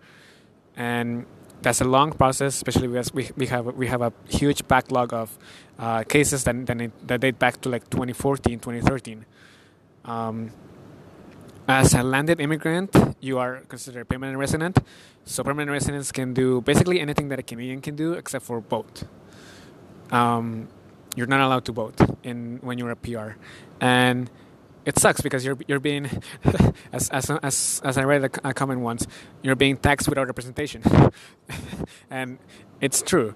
And 0.77 1.27
that's 1.61 1.81
a 1.81 1.85
long 1.85 2.13
process, 2.13 2.55
especially 2.55 2.89
because 2.89 3.13
we, 3.13 3.31
we 3.37 3.47
have 3.47 3.67
we 3.67 3.87
have 3.87 4.03
a 4.03 4.13
huge 4.29 4.67
backlog 4.69 5.13
of 5.13 5.39
uh, 5.79 6.03
cases 6.05 6.45
that 6.45 6.67
that, 6.67 6.91
that, 7.07 7.21
date 7.21 7.39
back 7.39 7.61
to 7.63 7.69
like 7.69 7.89
2014, 7.91 8.59
2013. 8.59 9.25
Um, 10.05 10.51
as 11.69 11.95
a 11.95 12.03
landed 12.03 12.41
immigrant, 12.41 12.97
you 13.21 13.39
are 13.39 13.61
considered 13.69 14.01
a 14.01 14.05
permanent 14.05 14.37
resident. 14.39 14.79
So 15.25 15.45
permanent 15.45 15.71
residents 15.71 16.11
can 16.11 16.35
do 16.35 16.61
basically 16.61 16.99
anything 17.01 17.29
that 17.29 17.39
a 17.39 17.43
Canadian 17.43 17.81
can 17.81 17.95
do 17.95 18.15
except 18.15 18.45
for 18.45 18.61
vote. 18.61 19.05
Um, 20.11 20.69
you're 21.17 21.27
not 21.27 21.41
allowed 21.41 21.65
to 21.67 21.73
vote 21.73 22.01
in 22.23 22.59
when 22.63 22.79
you're 22.79 22.91
a 22.91 22.97
PR, 22.97 23.33
and 23.81 24.31
it 24.85 24.99
sucks 24.99 25.21
because 25.21 25.45
you're 25.45 25.59
you're 25.67 25.81
being 25.81 26.09
as 26.93 27.09
as 27.11 27.31
as 27.31 27.81
as 27.85 27.99
I 27.99 28.05
read 28.05 28.25
a, 28.25 28.55
comment 28.55 28.81
once, 28.81 29.07
you're 29.43 29.57
being 29.57 29.77
taxed 29.77 30.09
without 30.09 30.27
representation, 30.27 30.83
and 32.11 32.39
it's 32.81 33.03
true 33.03 33.35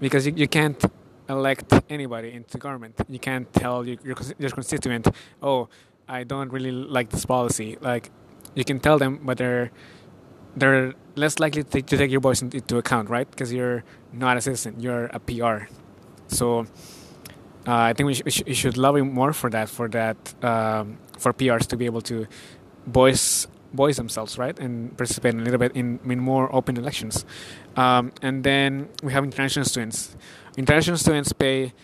because 0.00 0.26
you, 0.26 0.32
you 0.36 0.48
can't 0.48 0.82
elect 1.28 1.72
anybody 1.90 2.32
into 2.32 2.58
government. 2.58 2.94
You 3.08 3.18
can't 3.18 3.52
tell 3.52 3.86
your, 3.86 3.98
your 4.04 4.16
your 4.38 4.50
constituent, 4.50 5.08
oh, 5.42 5.68
I 6.08 6.24
don't 6.24 6.52
really 6.52 6.70
like 6.70 7.10
this 7.10 7.24
policy. 7.24 7.76
Like 7.80 8.10
you 8.54 8.64
can 8.64 8.80
tell 8.80 8.98
them, 8.98 9.20
but 9.24 9.38
they're 9.38 9.70
they're 10.56 10.94
less 11.16 11.38
likely 11.38 11.62
to 11.62 11.68
take, 11.68 11.86
to 11.86 11.96
take 11.96 12.10
your 12.10 12.20
voice 12.20 12.40
into 12.42 12.78
account, 12.78 13.10
right? 13.10 13.30
Because 13.30 13.52
you're 13.52 13.84
not 14.12 14.36
a 14.36 14.40
citizen, 14.40 14.80
you're 14.80 15.06
a 15.06 15.20
PR. 15.20 15.68
So 16.28 16.66
I 17.66 17.92
think 17.92 18.06
we, 18.06 18.14
sh- 18.14 18.22
we, 18.24 18.30
sh- 18.30 18.42
we, 18.46 18.54
should 18.54 18.76
lobby 18.76 19.02
more 19.02 19.32
for 19.32 19.50
that, 19.50 19.68
for 19.68 19.88
that, 19.88 20.16
um, 20.44 20.98
for 21.18 21.32
PRs 21.32 21.66
to 21.68 21.76
be 21.76 21.86
able 21.86 22.02
to 22.02 22.26
voice 22.86 23.48
voice 23.72 23.96
themselves, 23.96 24.38
right, 24.38 24.58
and 24.58 24.96
participate 24.96 25.34
a 25.34 25.38
little 25.38 25.58
bit 25.58 25.72
in, 25.76 26.00
in 26.04 26.18
more 26.18 26.54
open 26.54 26.76
elections. 26.76 27.24
Um, 27.76 28.12
and 28.22 28.42
then 28.42 28.88
we 29.02 29.12
have 29.12 29.24
international 29.24 29.64
students. 29.64 30.16
International 30.56 30.96
students 30.96 31.32
pay, 31.32 31.74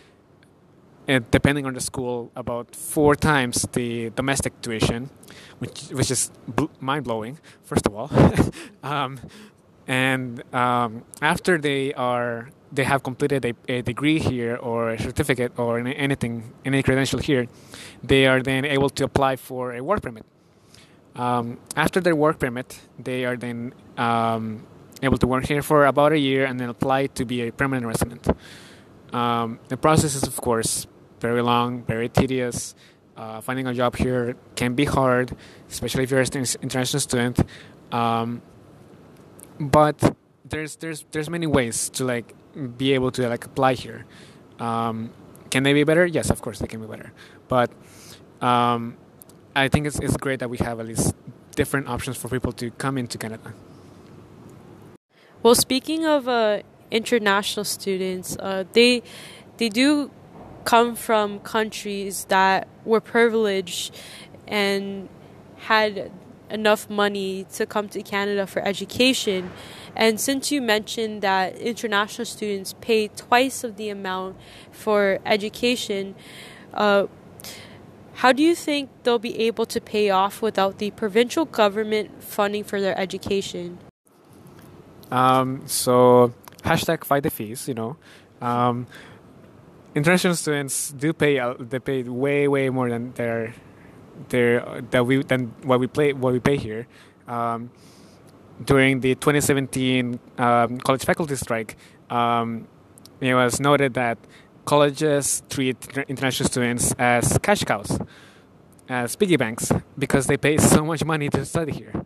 uh, 1.09 1.21
depending 1.31 1.67
on 1.67 1.75
the 1.75 1.81
school, 1.81 2.31
about 2.35 2.75
four 2.75 3.15
times 3.15 3.67
the 3.73 4.11
domestic 4.11 4.61
tuition, 4.63 5.11
which 5.59 5.89
which 5.91 6.11
is 6.11 6.31
bl- 6.49 6.73
mind 6.81 7.05
blowing. 7.05 7.39
First 7.65 7.87
of 7.87 7.95
all, 7.95 8.11
um, 8.83 9.21
and 9.87 10.43
um, 10.55 11.05
after 11.21 11.59
they 11.59 11.93
are 11.95 12.51
they 12.73 12.85
have 12.85 13.03
completed 13.03 13.45
a, 13.45 13.55
a, 13.69 13.83
degree 13.83 14.19
here 14.19 14.57
or 14.57 14.91
a 14.91 14.99
certificate 14.99 15.53
or 15.59 15.79
anything 15.79 16.53
any 16.65 16.83
credential 16.83 17.19
here, 17.19 17.47
they 18.03 18.27
are 18.27 18.43
then 18.43 18.65
able 18.65 18.89
to 18.89 19.05
apply 19.05 19.37
for 19.37 19.75
a 19.75 19.83
work 19.83 20.01
permit. 20.03 20.25
Um, 21.15 21.59
after 21.77 22.01
their 22.01 22.17
work 22.17 22.39
permit, 22.39 22.81
they 22.99 23.27
are 23.27 23.37
then 23.37 23.75
um, 23.99 24.67
able 25.03 25.19
to 25.19 25.27
work 25.27 25.45
here 25.45 25.63
for 25.63 25.85
about 25.85 26.13
a 26.13 26.19
year 26.19 26.47
and 26.47 26.59
then 26.59 26.71
apply 26.71 27.09
to 27.09 27.25
be 27.27 27.43
a 27.43 27.53
permanent 27.53 27.87
resident. 27.87 28.27
Um, 29.13 29.61
the 29.69 29.77
process 29.77 30.15
is, 30.15 30.23
of 30.23 30.41
course, 30.41 30.87
very 31.21 31.43
long, 31.43 31.83
very 31.83 32.09
tedious. 32.09 32.75
Uh, 33.15 33.43
finding 33.43 33.67
a 33.67 33.75
job 33.75 33.95
here 33.97 34.35
can 34.57 34.75
be 34.75 34.87
hard, 34.87 35.37
especially 35.69 36.05
if 36.05 36.11
you're 36.11 36.21
an 36.21 36.47
international 36.63 37.01
student. 37.01 37.41
Um, 37.93 38.41
but 39.61 40.17
there's 40.47 40.77
there's 40.77 41.05
there's 41.13 41.29
many 41.29 41.47
ways 41.47 41.91
to 41.91 42.05
like 42.05 42.35
be 42.77 42.93
able 42.93 43.11
to 43.13 43.29
like 43.29 43.45
apply 43.45 43.75
here. 43.75 44.05
Um, 44.59 45.11
can 45.51 45.63
they 45.63 45.73
be 45.73 45.85
better? 45.85 46.07
Yes, 46.07 46.31
of 46.31 46.41
course 46.41 46.59
they 46.59 46.67
can 46.67 46.81
be 46.81 46.87
better. 46.87 47.13
But 47.49 47.71
um, 48.41 48.97
I 49.55 49.69
think 49.69 49.87
it's 49.87 49.99
it's 49.99 50.17
great 50.17 50.41
that 50.41 50.51
we 50.51 50.59
have 50.59 50.81
at 50.81 50.87
least 50.87 51.15
different 51.55 51.89
options 51.89 52.17
for 52.17 52.29
people 52.29 52.53
to 52.53 52.71
come 52.73 52.97
into 52.99 53.19
Canada. 53.19 53.53
Well, 55.43 55.55
speaking 55.55 56.07
of 56.07 56.29
uh, 56.29 56.63
international 56.91 57.65
students, 57.65 58.37
uh, 58.39 58.65
they 58.73 59.03
they 59.59 59.69
do 59.69 60.11
come 60.65 60.95
from 60.95 61.41
countries 61.41 62.25
that 62.29 62.69
were 62.85 63.01
privileged 63.01 63.95
and 64.47 65.09
had 65.57 66.11
enough 66.53 66.89
money 66.91 67.47
to 67.55 67.67
come 67.67 67.89
to 67.89 68.03
Canada 68.03 68.47
for 68.47 68.63
education. 68.63 69.51
And 69.97 70.21
since 70.21 70.53
you 70.53 70.61
mentioned 70.63 71.23
that 71.23 71.57
international 71.57 72.27
students 72.27 72.75
pay 72.81 73.09
twice 73.09 73.65
of 73.65 73.77
the 73.77 73.89
amount 73.89 74.37
for 74.71 75.19
education, 75.25 76.15
uh, 76.75 77.07
how 78.15 78.33
do 78.33 78.43
you 78.43 78.55
think 78.55 78.91
they'll 79.03 79.19
be 79.19 79.39
able 79.41 79.67
to 79.67 79.81
pay 79.81 80.11
off 80.11 80.43
without 80.43 80.79
the 80.79 80.91
provincial 80.93 81.45
government 81.45 82.23
funding 82.23 82.63
for 82.63 82.81
their 82.81 82.97
education? 82.99 83.79
Um, 85.11 85.67
so 85.67 86.33
hashtag 86.63 87.05
fight 87.05 87.23
the 87.23 87.31
fees. 87.31 87.69
You 87.69 87.75
know, 87.75 87.97
um, 88.41 88.87
international 89.95 90.35
students 90.37 90.93
do 90.93 91.13
pay. 91.13 91.41
They 91.59 91.79
pay 91.79 92.03
way 92.05 92.49
way 92.49 92.71
more 92.71 92.89
than 92.89 93.13
their 93.15 93.55
their 94.29 94.83
that 94.91 95.07
we 95.07 95.23
than 95.23 95.55
what 95.63 95.81
we 95.81 95.87
play 95.87 96.13
what 96.13 96.33
we 96.33 96.41
pay 96.41 96.57
here. 96.57 96.87
Um, 97.27 97.71
during 98.65 99.01
the 99.01 99.15
2017 99.15 100.21
um, 100.39 100.79
college 100.79 101.05
faculty 101.05 101.35
strike, 101.37 101.77
um, 102.11 102.69
it 103.21 103.35
was 103.35 103.61
noted 103.61 103.95
that 103.95 104.19
colleges 104.65 105.43
treat 105.49 105.77
international 106.09 106.49
students 106.49 106.93
as 106.99 107.39
cash 107.39 107.65
cows, 107.65 107.99
as 108.89 109.17
piggy 109.17 109.37
banks, 109.37 109.73
because 109.99 110.27
they 110.27 110.37
pay 110.37 110.59
so 110.59 110.85
much 110.85 111.05
money 111.05 111.29
to 111.29 111.45
study 111.45 111.73
here. 111.73 112.05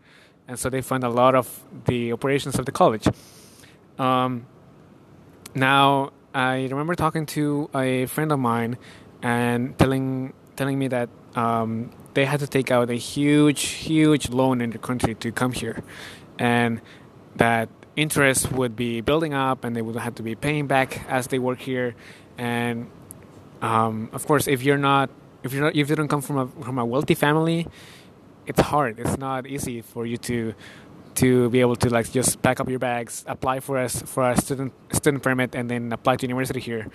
And 0.48 0.58
so 0.58 0.70
they 0.70 0.80
fund 0.80 1.04
a 1.04 1.08
lot 1.08 1.34
of 1.34 1.64
the 1.86 2.12
operations 2.12 2.58
of 2.58 2.66
the 2.66 2.72
college. 2.72 3.06
Um, 3.98 4.46
now, 5.54 6.12
I 6.34 6.68
remember 6.70 6.94
talking 6.94 7.26
to 7.26 7.68
a 7.74 8.06
friend 8.06 8.30
of 8.30 8.38
mine 8.38 8.78
and 9.22 9.76
telling 9.78 10.32
telling 10.54 10.78
me 10.78 10.88
that 10.88 11.08
um, 11.34 11.90
they 12.16 12.24
had 12.24 12.40
to 12.40 12.46
take 12.46 12.70
out 12.70 12.88
a 12.88 12.94
huge, 12.94 13.62
huge 13.86 14.30
loan 14.30 14.62
in 14.62 14.70
the 14.70 14.78
country 14.78 15.14
to 15.14 15.30
come 15.30 15.52
here, 15.52 15.84
and 16.38 16.80
that 17.36 17.68
interest 17.94 18.50
would 18.50 18.74
be 18.74 19.02
building 19.02 19.34
up, 19.34 19.64
and 19.64 19.76
they 19.76 19.82
would 19.82 19.96
have 19.96 20.14
to 20.14 20.22
be 20.22 20.34
paying 20.34 20.66
back 20.66 21.04
as 21.10 21.26
they 21.28 21.38
work 21.38 21.60
here, 21.60 21.94
and 22.38 22.90
um, 23.60 24.08
of 24.14 24.26
course, 24.26 24.48
if 24.48 24.62
you're 24.62 24.78
not 24.78 25.10
if 25.44 25.52
you're 25.52 25.62
not 25.62 25.76
if 25.76 25.90
you 25.90 25.96
don't 25.96 26.08
come 26.08 26.22
from 26.22 26.38
a 26.38 26.46
from 26.64 26.78
a 26.78 26.86
wealthy 26.86 27.14
family, 27.14 27.68
it's 28.46 28.60
hard. 28.60 28.98
It's 28.98 29.18
not 29.18 29.46
easy 29.46 29.82
for 29.82 30.06
you 30.06 30.16
to 30.28 30.54
to 31.16 31.50
be 31.50 31.60
able 31.60 31.76
to 31.76 31.88
like 31.90 32.10
just 32.12 32.40
pack 32.40 32.60
up 32.60 32.68
your 32.68 32.78
bags, 32.78 33.24
apply 33.28 33.60
for 33.60 33.76
a 33.76 33.88
for 33.90 34.30
a 34.30 34.36
student 34.40 34.72
student 34.92 35.22
permit, 35.22 35.54
and 35.54 35.70
then 35.70 35.92
apply 35.92 36.16
to 36.16 36.24
university 36.26 36.60
here. 36.60 36.88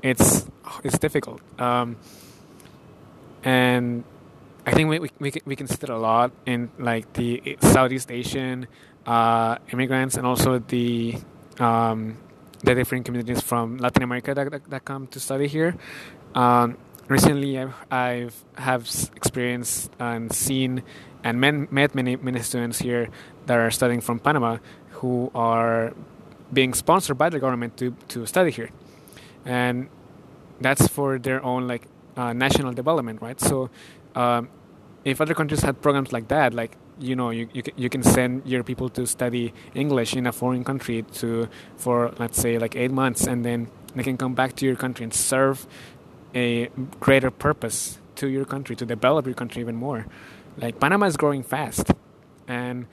It's 0.00 0.46
it's 0.84 0.98
difficult, 0.98 1.40
um, 1.58 1.96
and 3.42 4.04
I 4.70 4.72
think 4.72 4.88
we 4.88 5.00
we 5.00 5.10
we 5.18 5.30
can, 5.32 5.42
we 5.46 5.56
can 5.56 5.66
a 5.66 5.98
lot 5.98 6.30
in 6.46 6.70
like 6.78 7.12
the 7.14 7.58
Southeast 7.60 8.08
Asian 8.08 8.68
uh, 9.04 9.56
immigrants 9.72 10.16
and 10.16 10.24
also 10.24 10.60
the 10.60 11.18
um, 11.58 12.16
the 12.62 12.76
different 12.76 13.04
communities 13.04 13.40
from 13.40 13.78
Latin 13.78 14.04
America 14.04 14.32
that, 14.32 14.48
that, 14.48 14.70
that 14.70 14.84
come 14.84 15.08
to 15.08 15.18
study 15.18 15.48
here. 15.48 15.74
Um, 16.36 16.78
recently, 17.08 17.58
I've, 17.58 17.74
I've 17.90 18.44
have 18.58 18.82
experienced 19.16 19.90
and 19.98 20.32
seen 20.32 20.84
and 21.24 21.40
met, 21.40 21.72
met 21.72 21.94
many 21.96 22.14
many 22.14 22.38
students 22.40 22.78
here 22.78 23.08
that 23.46 23.58
are 23.58 23.72
studying 23.72 24.00
from 24.00 24.20
Panama 24.20 24.58
who 25.02 25.32
are 25.34 25.94
being 26.52 26.74
sponsored 26.74 27.18
by 27.18 27.28
the 27.28 27.40
government 27.40 27.76
to, 27.78 27.90
to 28.08 28.24
study 28.24 28.52
here, 28.52 28.70
and 29.44 29.88
that's 30.60 30.86
for 30.86 31.18
their 31.18 31.42
own 31.42 31.66
like 31.66 31.88
uh, 32.16 32.32
national 32.32 32.72
development, 32.72 33.20
right? 33.20 33.40
So, 33.40 33.68
um, 34.14 34.48
if 35.04 35.20
other 35.20 35.34
countries 35.34 35.62
had 35.62 35.80
programs 35.80 36.12
like 36.12 36.28
that, 36.28 36.54
like 36.54 36.76
you 36.98 37.16
know 37.16 37.30
you, 37.30 37.48
you, 37.52 37.62
you 37.76 37.88
can 37.88 38.02
send 38.02 38.46
your 38.46 38.62
people 38.62 38.88
to 38.90 39.06
study 39.06 39.52
English 39.74 40.14
in 40.14 40.26
a 40.26 40.32
foreign 40.32 40.64
country 40.64 41.02
to 41.14 41.48
for 41.76 42.12
let's 42.18 42.38
say 42.38 42.58
like 42.58 42.76
eight 42.76 42.90
months, 42.90 43.26
and 43.26 43.44
then 43.44 43.68
they 43.94 44.02
can 44.02 44.16
come 44.16 44.34
back 44.34 44.54
to 44.56 44.66
your 44.66 44.76
country 44.76 45.04
and 45.04 45.14
serve 45.14 45.66
a 46.34 46.68
greater 47.00 47.30
purpose 47.30 47.98
to 48.16 48.28
your 48.28 48.44
country 48.44 48.76
to 48.76 48.86
develop 48.86 49.26
your 49.26 49.34
country 49.34 49.60
even 49.60 49.76
more. 49.76 50.06
Like 50.56 50.78
Panama 50.78 51.06
is 51.06 51.16
growing 51.16 51.42
fast, 51.42 51.92
and 52.46 52.86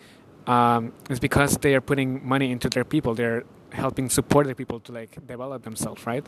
um, 0.47 0.93
it's 1.09 1.19
because 1.19 1.57
they 1.57 1.75
are 1.75 1.81
putting 1.81 2.25
money 2.27 2.51
into 2.51 2.69
their 2.69 2.85
people. 2.85 3.13
They're 3.15 3.43
helping 3.73 4.09
support 4.09 4.45
their 4.45 4.55
people 4.55 4.79
to 4.79 4.93
like 4.93 5.27
develop 5.27 5.63
themselves, 5.63 6.07
right? 6.07 6.25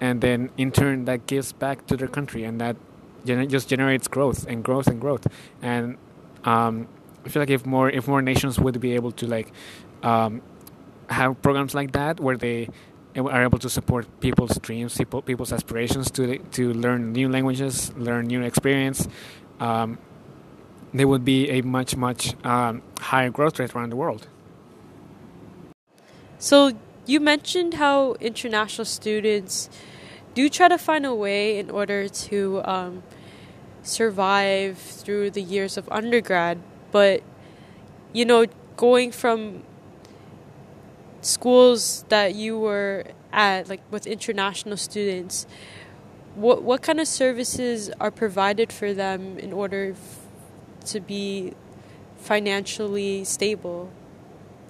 And 0.00 0.20
then 0.20 0.50
in 0.56 0.70
turn, 0.70 1.04
that 1.06 1.26
gives 1.26 1.52
back 1.52 1.86
to 1.88 1.96
their 1.96 2.08
country, 2.08 2.44
and 2.44 2.60
that 2.60 2.76
gener- 3.26 3.48
just 3.48 3.68
generates 3.68 4.08
growth 4.08 4.46
and 4.46 4.64
growth 4.64 4.86
and 4.86 5.00
growth. 5.00 5.26
And 5.62 5.96
um, 6.44 6.88
I 7.24 7.28
feel 7.28 7.42
like 7.42 7.50
if 7.50 7.66
more 7.66 7.90
if 7.90 8.08
more 8.08 8.22
nations 8.22 8.58
would 8.58 8.80
be 8.80 8.92
able 8.92 9.12
to 9.12 9.26
like 9.26 9.52
um, 10.02 10.42
have 11.10 11.40
programs 11.42 11.74
like 11.74 11.92
that 11.92 12.20
where 12.20 12.36
they 12.36 12.68
are 13.16 13.42
able 13.42 13.58
to 13.58 13.70
support 13.70 14.06
people's 14.20 14.58
dreams, 14.58 14.96
people, 14.96 15.22
people's 15.22 15.52
aspirations 15.52 16.10
to 16.12 16.38
to 16.52 16.72
learn 16.74 17.12
new 17.12 17.28
languages, 17.28 17.92
learn 17.96 18.26
new 18.26 18.42
experience, 18.42 19.08
um, 19.60 19.98
there 20.92 21.08
would 21.08 21.24
be 21.24 21.50
a 21.50 21.62
much 21.62 21.96
much 21.96 22.34
um, 22.44 22.82
higher 23.00 23.30
growth 23.30 23.58
rate 23.58 23.74
around 23.74 23.90
the 23.90 23.96
world. 23.96 24.28
So 26.38 26.72
you 27.06 27.20
mentioned 27.20 27.74
how 27.74 28.14
international 28.14 28.84
students 28.84 29.70
do 30.34 30.48
try 30.50 30.68
to 30.68 30.76
find 30.76 31.06
a 31.06 31.14
way 31.14 31.58
in 31.58 31.70
order 31.70 32.08
to 32.08 32.60
um, 32.64 33.02
survive 33.86 34.78
through 34.78 35.30
the 35.30 35.42
years 35.42 35.76
of 35.76 35.88
undergrad 35.90 36.58
but 36.92 37.22
you 38.12 38.24
know 38.24 38.46
going 38.76 39.10
from 39.12 39.62
schools 41.20 42.04
that 42.08 42.34
you 42.34 42.58
were 42.58 43.04
at 43.32 43.68
like 43.68 43.80
with 43.90 44.06
international 44.06 44.76
students 44.76 45.46
what 46.36 46.62
what 46.62 46.82
kind 46.82 47.00
of 47.00 47.08
services 47.08 47.90
are 47.98 48.10
provided 48.10 48.72
for 48.72 48.92
them 48.92 49.38
in 49.38 49.52
order 49.52 49.92
f- 49.92 50.20
to 50.84 51.00
be 51.00 51.54
financially 52.18 53.24
stable? 53.24 53.90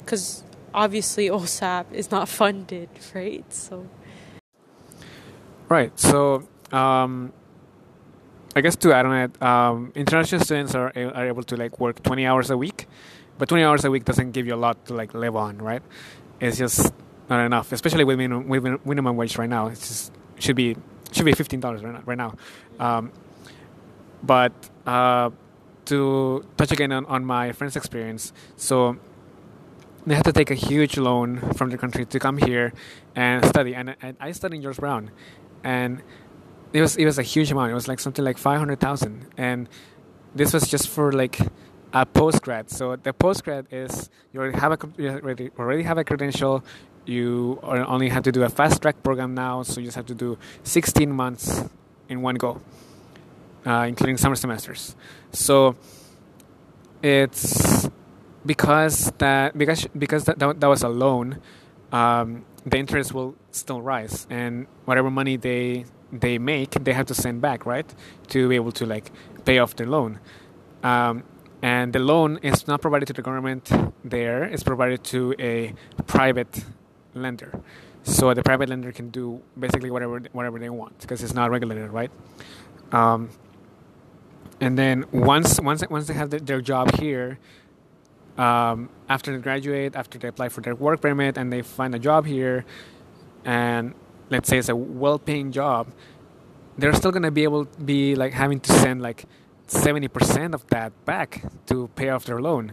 Cuz 0.06 0.44
obviously 0.72 1.28
OSAP 1.38 1.86
is 1.92 2.10
not 2.10 2.28
funded 2.28 2.88
right? 3.14 3.44
So 3.52 3.88
right. 5.68 5.98
So 5.98 6.48
um 6.72 7.32
I 8.56 8.62
guess 8.62 8.74
to 8.76 8.94
add 8.94 9.04
on 9.04 9.16
it, 9.16 9.42
um, 9.42 9.92
international 9.94 10.40
students 10.40 10.74
are 10.74 10.90
are 10.96 11.26
able 11.26 11.42
to 11.42 11.56
like 11.56 11.78
work 11.78 12.02
20 12.02 12.24
hours 12.24 12.48
a 12.48 12.56
week, 12.56 12.88
but 13.36 13.50
20 13.50 13.62
hours 13.62 13.84
a 13.84 13.90
week 13.90 14.06
doesn't 14.06 14.32
give 14.32 14.46
you 14.46 14.54
a 14.54 14.62
lot 14.66 14.86
to 14.86 14.94
like 14.94 15.12
live 15.12 15.36
on, 15.36 15.58
right? 15.58 15.82
It's 16.40 16.56
just 16.56 16.90
not 17.28 17.44
enough, 17.44 17.70
especially 17.72 18.04
with 18.04 18.16
minimum, 18.16 18.48
with 18.48 18.64
minimum 18.86 19.14
wage 19.16 19.36
right 19.36 19.48
now. 19.48 19.66
It 19.66 19.74
just 19.74 20.10
should 20.38 20.56
be 20.56 20.74
should 21.12 21.26
be 21.26 21.32
fifteen 21.32 21.60
dollars 21.60 21.82
right 21.84 21.92
now. 21.92 22.02
Right 22.06 22.16
now. 22.16 22.34
Um, 22.80 23.12
but 24.22 24.54
uh, 24.86 25.28
to 25.84 26.46
touch 26.56 26.72
again 26.72 26.92
on, 26.92 27.04
on 27.06 27.26
my 27.26 27.52
friend's 27.52 27.76
experience, 27.76 28.32
so 28.56 28.96
they 30.06 30.14
had 30.14 30.24
to 30.24 30.32
take 30.32 30.50
a 30.50 30.54
huge 30.54 30.96
loan 30.96 31.40
from 31.52 31.68
the 31.68 31.76
country 31.76 32.06
to 32.06 32.18
come 32.18 32.38
here 32.38 32.72
and 33.14 33.44
study. 33.44 33.74
And, 33.74 33.96
and 34.00 34.16
I 34.18 34.32
studied 34.32 34.56
in 34.56 34.62
George 34.62 34.78
Brown, 34.78 35.10
and 35.62 36.02
it 36.76 36.82
was 36.82 36.96
it 36.96 37.06
was 37.06 37.18
a 37.18 37.22
huge 37.22 37.50
amount. 37.50 37.70
It 37.70 37.74
was 37.74 37.88
like 37.88 38.00
something 38.00 38.24
like 38.24 38.36
five 38.36 38.58
hundred 38.58 38.80
thousand, 38.80 39.26
and 39.38 39.68
this 40.34 40.52
was 40.52 40.68
just 40.68 40.88
for 40.88 41.10
like 41.10 41.40
a 41.92 42.04
postgrad. 42.04 42.68
So 42.68 42.96
the 42.96 43.14
postgrad 43.14 43.64
is 43.70 44.10
you 44.32 44.40
already 44.40 44.58
have 44.58 44.72
a 44.72 44.78
you 44.98 45.08
already 45.08 45.50
already 45.58 45.84
have 45.84 45.96
a 45.96 46.04
credential. 46.04 46.62
You 47.06 47.58
only 47.62 48.10
have 48.10 48.24
to 48.24 48.32
do 48.32 48.42
a 48.42 48.50
fast 48.50 48.82
track 48.82 49.02
program 49.02 49.34
now, 49.34 49.62
so 49.62 49.80
you 49.80 49.86
just 49.86 49.96
have 49.96 50.06
to 50.06 50.14
do 50.14 50.36
sixteen 50.64 51.10
months 51.10 51.64
in 52.10 52.20
one 52.20 52.34
go, 52.34 52.60
uh, 53.64 53.86
including 53.88 54.18
summer 54.18 54.36
semesters. 54.36 54.96
So 55.32 55.76
it's 57.02 57.88
because 58.44 59.12
that 59.18 59.56
because 59.56 59.86
because 59.96 60.24
that, 60.24 60.38
that, 60.40 60.60
that 60.60 60.66
was 60.66 60.82
a 60.82 60.88
loan, 60.88 61.40
um, 61.92 62.44
the 62.66 62.76
interest 62.76 63.14
will 63.14 63.34
still 63.50 63.80
rise, 63.80 64.26
and 64.28 64.66
whatever 64.84 65.10
money 65.10 65.36
they 65.36 65.86
they 66.12 66.38
make, 66.38 66.70
they 66.84 66.92
have 66.92 67.06
to 67.06 67.14
send 67.14 67.40
back, 67.40 67.66
right, 67.66 67.86
to 68.28 68.48
be 68.48 68.54
able 68.54 68.72
to 68.72 68.86
like 68.86 69.10
pay 69.44 69.58
off 69.58 69.76
the 69.76 69.86
loan. 69.86 70.20
Um, 70.82 71.24
and 71.62 71.92
the 71.92 71.98
loan 71.98 72.38
is 72.42 72.66
not 72.68 72.80
provided 72.80 73.06
to 73.06 73.12
the 73.12 73.22
government 73.22 73.70
there; 74.04 74.44
it's 74.44 74.62
provided 74.62 75.02
to 75.04 75.34
a 75.38 75.74
private 76.06 76.64
lender. 77.14 77.60
So 78.02 78.32
the 78.34 78.42
private 78.42 78.68
lender 78.68 78.92
can 78.92 79.10
do 79.10 79.42
basically 79.58 79.90
whatever 79.90 80.20
whatever 80.32 80.58
they 80.58 80.70
want 80.70 81.00
because 81.00 81.22
it's 81.22 81.34
not 81.34 81.50
regulated, 81.50 81.90
right? 81.90 82.10
Um, 82.92 83.30
and 84.60 84.78
then 84.78 85.06
once 85.12 85.60
once 85.60 85.82
once 85.90 86.06
they 86.06 86.14
have 86.14 86.30
the, 86.30 86.38
their 86.38 86.60
job 86.60 86.94
here, 86.96 87.38
um, 88.38 88.90
after 89.08 89.32
they 89.32 89.42
graduate, 89.42 89.96
after 89.96 90.18
they 90.18 90.28
apply 90.28 90.50
for 90.50 90.60
their 90.60 90.74
work 90.74 91.00
permit 91.00 91.36
and 91.36 91.52
they 91.52 91.62
find 91.62 91.94
a 91.94 91.98
job 91.98 92.26
here, 92.26 92.64
and 93.44 93.94
let's 94.30 94.48
say 94.48 94.58
it's 94.58 94.68
a 94.68 94.76
well-paying 94.76 95.52
job, 95.52 95.88
they're 96.78 96.94
still 96.94 97.12
gonna 97.12 97.30
be 97.30 97.44
able 97.44 97.64
to 97.66 97.80
be 97.80 98.14
like 98.14 98.32
having 98.32 98.60
to 98.60 98.72
send 98.72 99.00
like 99.00 99.24
seventy 99.66 100.08
percent 100.08 100.54
of 100.54 100.66
that 100.68 100.92
back 101.04 101.42
to 101.66 101.88
pay 101.96 102.08
off 102.10 102.24
their 102.24 102.40
loan. 102.40 102.72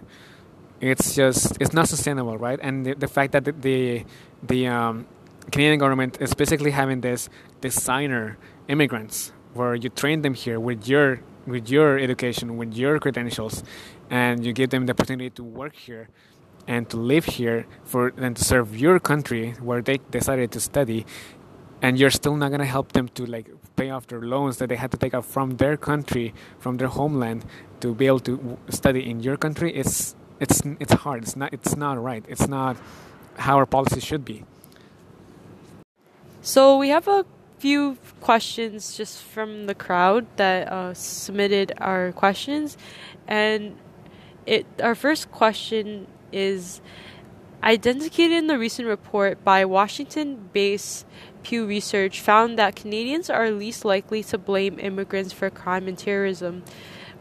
It's 0.82 1.16
just 1.16 1.58
it's 1.62 1.74
not 1.74 1.88
sustainable, 1.88 2.38
right? 2.38 2.60
And 2.62 2.86
the, 2.86 2.94
the 2.94 3.08
fact 3.08 3.32
that 3.32 3.46
the 3.46 3.52
the, 3.52 4.06
the 4.42 4.68
um, 4.68 5.08
Canadian 5.52 5.80
government 5.80 6.18
is 6.20 6.34
basically 6.34 6.72
having 6.72 7.02
this 7.02 7.30
designer 7.62 8.38
immigrants 8.68 9.32
where 9.54 9.76
you 9.76 9.90
train 9.90 10.22
them 10.22 10.34
here 10.34 10.60
with 10.60 10.88
your 10.88 11.22
with 11.46 11.70
your 11.70 11.98
education, 12.00 12.58
with 12.58 12.74
your 12.74 13.00
credentials, 13.00 13.64
and 14.10 14.46
you 14.46 14.54
give 14.54 14.70
them 14.70 14.86
the 14.86 14.94
opportunity 14.94 15.30
to 15.30 15.44
work 15.44 15.76
here 15.76 16.10
and 16.68 16.90
to 16.90 16.98
live 16.98 17.26
here 17.26 17.66
for 17.84 18.14
and 18.18 18.38
to 18.38 18.44
serve 18.44 18.78
your 18.78 19.00
country 19.00 19.52
where 19.62 19.82
they 19.82 20.00
decided 20.12 20.52
to 20.52 20.60
study 20.60 21.06
and 21.84 22.00
you're 22.00 22.16
still 22.22 22.36
not 22.36 22.50
going 22.50 22.66
to 22.68 22.74
help 22.78 22.94
them 22.94 23.08
to 23.10 23.26
like 23.28 23.48
pay 23.76 23.92
off 23.92 24.08
their 24.08 24.22
loans 24.22 24.58
that 24.58 24.70
they 24.70 24.78
had 24.78 24.90
to 24.90 24.98
take 24.98 25.14
out 25.14 25.26
from 25.26 25.58
their 25.58 25.78
country 25.78 26.34
from 26.58 26.78
their 26.78 26.88
homeland 26.88 27.46
to 27.82 27.94
be 27.94 28.08
able 28.08 28.22
to 28.22 28.58
study 28.70 29.08
in 29.08 29.20
your 29.20 29.38
country 29.38 29.70
it's 29.76 30.16
it's 30.44 30.62
it's 30.80 30.94
hard. 30.94 31.24
It's 31.24 31.36
not 31.36 31.54
it's 31.54 31.76
not 31.76 32.02
right. 32.02 32.24
It's 32.28 32.48
not 32.48 32.78
how 33.38 33.58
our 33.58 33.66
policy 33.66 34.00
should 34.00 34.26
be. 34.26 34.44
So 36.42 36.78
we 36.78 36.90
have 36.90 37.08
a 37.08 37.26
few 37.60 37.98
questions 38.20 38.98
just 38.98 39.24
from 39.24 39.66
the 39.68 39.76
crowd 39.76 40.28
that 40.36 40.68
uh, 40.68 40.94
submitted 40.94 41.72
our 41.78 42.12
questions, 42.12 42.78
and 43.28 43.78
it 44.46 44.66
our 44.82 44.96
first 44.96 45.32
question 45.32 46.08
is 46.32 46.82
identified 47.64 48.32
in 48.32 48.48
the 48.48 48.60
recent 48.60 48.88
report 48.88 49.44
by 49.44 49.66
Washington-based 49.66 51.06
Pew 51.44 51.66
Research 51.66 52.22
found 52.22 52.60
that 52.60 52.76
Canadians 52.76 53.30
are 53.30 53.50
least 53.52 53.86
likely 53.86 54.24
to 54.24 54.38
blame 54.38 54.80
immigrants 54.80 55.34
for 55.34 55.50
crime 55.50 55.88
and 55.88 55.98
terrorism. 55.98 56.64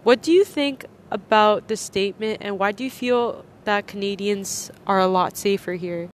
What 0.02 0.22
do 0.22 0.32
you 0.32 0.44
think 0.44 0.86
about 1.10 1.68
this 1.68 1.80
statement, 1.80 2.38
and 2.40 2.58
why 2.58 2.72
do 2.72 2.84
you 2.84 2.90
feel 2.90 3.44
that 3.64 3.86
Canadians 3.86 4.70
are 4.86 4.98
a 4.98 5.06
lot 5.06 5.36
safer 5.36 5.74
here? 5.74 6.10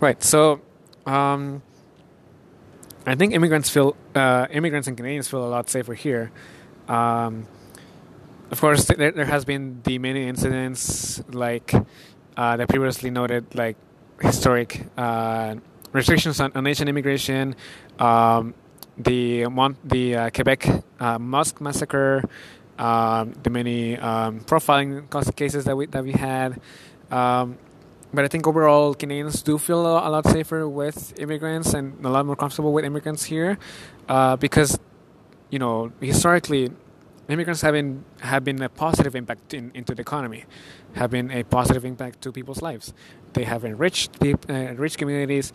Right. 0.00 0.22
So. 0.22 0.60
Um, 1.06 1.62
I 3.06 3.16
think 3.16 3.34
immigrants 3.34 3.68
feel 3.68 3.96
uh, 4.14 4.46
immigrants 4.50 4.86
and 4.86 4.96
Canadians 4.96 5.28
feel 5.28 5.44
a 5.44 5.50
lot 5.50 5.68
safer 5.68 5.94
here. 5.94 6.30
Um, 6.88 7.46
of 8.50 8.60
course, 8.60 8.84
there, 8.84 9.10
there, 9.10 9.24
has 9.24 9.44
been 9.44 9.80
the 9.82 9.98
many 9.98 10.28
incidents 10.28 11.22
like 11.28 11.74
uh, 12.36 12.56
that 12.56 12.68
previously 12.68 13.10
noted, 13.10 13.54
like 13.54 13.76
historic 14.20 14.86
uh, 14.96 15.56
restrictions 15.92 16.40
on, 16.40 16.52
on, 16.54 16.66
Asian 16.66 16.88
immigration, 16.88 17.54
um, 17.98 18.54
the 18.96 19.46
Mont- 19.46 19.76
the 19.88 20.16
uh, 20.16 20.30
Quebec 20.30 20.68
uh, 21.00 21.18
mosque 21.18 21.60
massacre, 21.60 22.22
um, 22.78 23.32
the 23.42 23.50
many 23.50 23.98
um, 23.98 24.40
profiling 24.40 25.08
cases 25.36 25.64
that 25.64 25.76
we 25.76 25.86
that 25.86 26.04
we 26.04 26.12
had. 26.12 26.60
Um, 27.10 27.58
but 28.14 28.24
I 28.24 28.28
think 28.28 28.46
overall 28.46 28.94
Canadians 28.94 29.42
do 29.42 29.56
feel 29.56 29.80
a 29.80 30.08
lot 30.08 30.26
safer 30.26 30.68
with 30.68 31.18
immigrants 31.18 31.72
and 31.72 32.04
a 32.04 32.10
lot 32.10 32.26
more 32.26 32.36
comfortable 32.36 32.72
with 32.72 32.84
immigrants 32.84 33.24
here, 33.24 33.58
uh, 34.08 34.36
because 34.36 34.78
you 35.50 35.58
know 35.58 35.92
historically 36.00 36.70
immigrants 37.32 37.62
have 37.62 37.74
been 37.74 38.04
have 38.20 38.44
been 38.44 38.60
a 38.62 38.68
positive 38.68 39.14
impact 39.16 39.54
in, 39.54 39.70
into 39.74 39.94
the 39.94 40.02
economy, 40.02 40.44
have 40.94 41.10
been 41.10 41.30
a 41.30 41.42
positive 41.44 41.84
impact 41.84 42.20
to 42.22 42.32
people's 42.32 42.62
lives. 42.62 42.92
They 43.32 43.44
have 43.44 43.64
enriched 43.64 44.10
uh, 44.22 44.36
enriched 44.52 44.98
communities. 44.98 45.52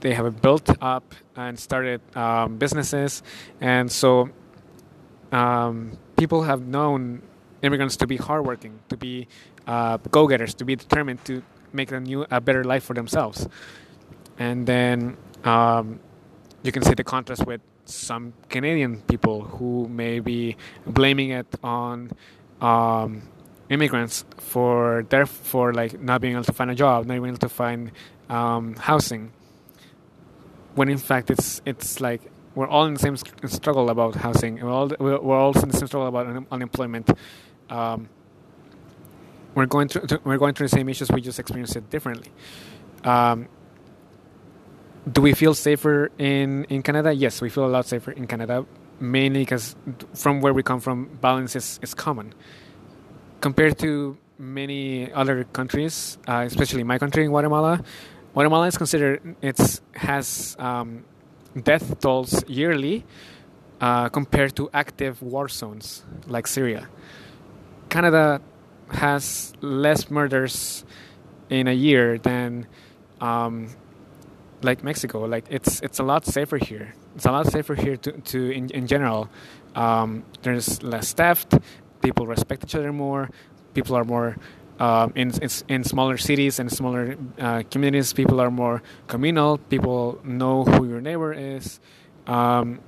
They 0.00 0.14
have 0.14 0.42
built 0.42 0.68
up 0.82 1.14
and 1.36 1.58
started 1.58 2.00
um, 2.14 2.58
businesses, 2.58 3.22
and 3.60 3.90
so 3.90 4.30
um, 5.32 5.98
people 6.16 6.42
have 6.42 6.60
known 6.66 7.22
immigrants 7.62 7.96
to 7.96 8.06
be 8.06 8.16
hardworking, 8.16 8.78
to 8.90 8.96
be 8.96 9.26
uh, 9.66 9.96
go-getters, 10.10 10.52
to 10.54 10.64
be 10.64 10.76
determined 10.76 11.24
to 11.24 11.42
make 11.72 11.90
a 11.92 12.00
new 12.00 12.26
a 12.30 12.40
better 12.40 12.62
life 12.62 12.84
for 12.84 12.94
themselves 12.94 13.48
and 14.38 14.66
then 14.66 15.16
um, 15.44 16.00
you 16.62 16.72
can 16.72 16.82
see 16.82 16.94
the 16.94 17.04
contrast 17.04 17.46
with 17.46 17.60
some 17.88 18.32
Canadian 18.48 19.02
people 19.02 19.42
who 19.42 19.88
may 19.88 20.20
be 20.20 20.56
blaming 20.86 21.30
it 21.30 21.46
on 21.62 22.10
um, 22.60 23.22
immigrants 23.68 24.24
for 24.38 25.04
their 25.08 25.26
for 25.26 25.72
like 25.72 26.00
not 26.00 26.20
being 26.20 26.34
able 26.34 26.44
to 26.44 26.52
find 26.52 26.70
a 26.70 26.74
job, 26.74 27.06
not 27.06 27.14
being 27.14 27.26
able 27.26 27.38
to 27.38 27.48
find 27.48 27.92
um, 28.28 28.74
housing. 28.76 29.32
When 30.74 30.88
in 30.88 30.98
fact 30.98 31.30
it's 31.30 31.62
it's 31.64 32.00
like 32.00 32.20
we're 32.54 32.68
all 32.68 32.86
in 32.86 32.94
the 32.94 33.00
same 33.00 33.16
struggle 33.16 33.90
about 33.90 34.14
housing. 34.16 34.60
We're 34.60 34.70
all 34.70 34.90
we're 34.98 35.36
all 35.36 35.58
in 35.58 35.68
the 35.68 35.76
same 35.76 35.86
struggle 35.86 36.08
about 36.08 36.26
un- 36.26 36.46
unemployment. 36.50 37.10
Um, 37.70 38.08
we're 39.54 39.66
going 39.66 39.88
through 39.88 40.20
we're 40.24 40.38
going 40.38 40.54
through 40.54 40.68
the 40.68 40.76
same 40.76 40.88
issues. 40.88 41.10
We 41.10 41.20
just 41.20 41.38
experience 41.38 41.76
it 41.76 41.90
differently. 41.90 42.30
Um, 43.04 43.48
do 45.10 45.20
we 45.20 45.32
feel 45.32 45.54
safer 45.54 46.10
in 46.18 46.64
in 46.64 46.82
Canada? 46.82 47.12
Yes, 47.12 47.40
we 47.40 47.48
feel 47.48 47.66
a 47.66 47.72
lot 47.72 47.86
safer 47.86 48.10
in 48.10 48.26
Canada, 48.26 48.66
mainly 49.00 49.40
because 49.40 49.76
from 50.14 50.40
where 50.40 50.52
we 50.52 50.62
come 50.62 50.80
from, 50.80 51.08
violence 51.22 51.54
is, 51.54 51.78
is 51.82 51.94
common 51.94 52.34
compared 53.40 53.78
to 53.78 54.16
many 54.38 55.12
other 55.12 55.44
countries, 55.44 56.18
uh, 56.26 56.44
especially 56.46 56.82
my 56.82 56.98
country 56.98 57.24
in 57.24 57.30
Guatemala. 57.30 57.82
Guatemala 58.34 58.66
is 58.66 58.76
considered 58.76 59.36
it's 59.40 59.80
has 59.94 60.56
um, 60.58 61.04
death 61.62 62.00
tolls 62.00 62.44
yearly 62.48 63.04
uh, 63.80 64.08
compared 64.08 64.54
to 64.56 64.68
active 64.74 65.22
war 65.22 65.48
zones 65.48 66.04
like 66.26 66.46
Syria. 66.46 66.88
Canada 67.88 68.40
has 68.90 69.52
less 69.60 70.10
murders 70.10 70.84
in 71.48 71.68
a 71.68 71.72
year 71.72 72.18
than 72.18 72.66
um, 73.20 73.68
like 74.62 74.82
Mexico. 74.82 75.20
Like 75.24 75.44
it's 75.50 75.80
it's 75.80 75.98
a 75.98 76.02
lot 76.02 76.26
safer 76.26 76.58
here. 76.58 76.94
It's 77.14 77.26
a 77.26 77.32
lot 77.32 77.46
safer 77.46 77.74
here 77.74 77.96
to, 77.96 78.12
to 78.12 78.50
in, 78.50 78.70
in 78.70 78.86
general. 78.86 79.28
Um, 79.74 80.24
there's 80.42 80.82
less 80.82 81.12
theft. 81.12 81.54
People 82.02 82.26
respect 82.26 82.64
each 82.64 82.74
other 82.74 82.92
more. 82.92 83.30
People 83.74 83.96
are 83.96 84.04
more 84.04 84.36
um, 84.78 85.12
in, 85.14 85.30
in, 85.42 85.50
in 85.68 85.84
smaller 85.84 86.16
cities 86.16 86.58
and 86.58 86.70
smaller 86.70 87.16
uh, 87.38 87.62
communities. 87.70 88.12
People 88.12 88.40
are 88.40 88.50
more 88.50 88.82
communal. 89.06 89.58
People 89.58 90.20
know 90.24 90.64
who 90.64 90.88
your 90.88 91.00
neighbor 91.00 91.32
is. 91.32 91.80
Um, 92.26 92.80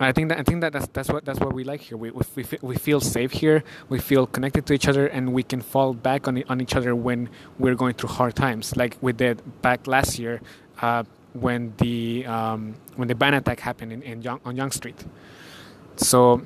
I 0.00 0.12
think 0.12 0.30
that 0.30 0.40
I 0.40 0.42
think 0.42 0.62
that 0.62 0.72
that's, 0.72 0.88
that's 0.88 1.08
what 1.08 1.24
that's 1.24 1.38
what 1.38 1.52
we 1.52 1.64
like 1.64 1.80
here. 1.80 1.96
We 1.96 2.10
we 2.10 2.44
we 2.60 2.76
feel 2.76 3.00
safe 3.00 3.32
here. 3.32 3.62
We 3.88 3.98
feel 3.98 4.26
connected 4.26 4.66
to 4.66 4.72
each 4.74 4.88
other, 4.88 5.06
and 5.06 5.32
we 5.32 5.42
can 5.42 5.60
fall 5.60 5.94
back 5.94 6.26
on 6.26 6.42
on 6.48 6.60
each 6.60 6.74
other 6.74 6.94
when 6.96 7.28
we're 7.58 7.76
going 7.76 7.94
through 7.94 8.10
hard 8.10 8.34
times, 8.34 8.76
like 8.76 8.96
we 9.00 9.12
did 9.12 9.42
back 9.62 9.86
last 9.86 10.18
year. 10.18 10.40
Uh, 10.82 11.04
when 11.34 11.72
the 11.78 12.26
um, 12.26 12.74
when 12.96 13.08
the 13.08 13.14
ban 13.14 13.34
attack 13.34 13.60
happened 13.60 13.92
in, 13.92 14.02
in 14.02 14.20
Yonge, 14.20 14.40
on 14.44 14.56
Yonge 14.56 14.74
Street. 14.74 15.04
So 15.96 16.42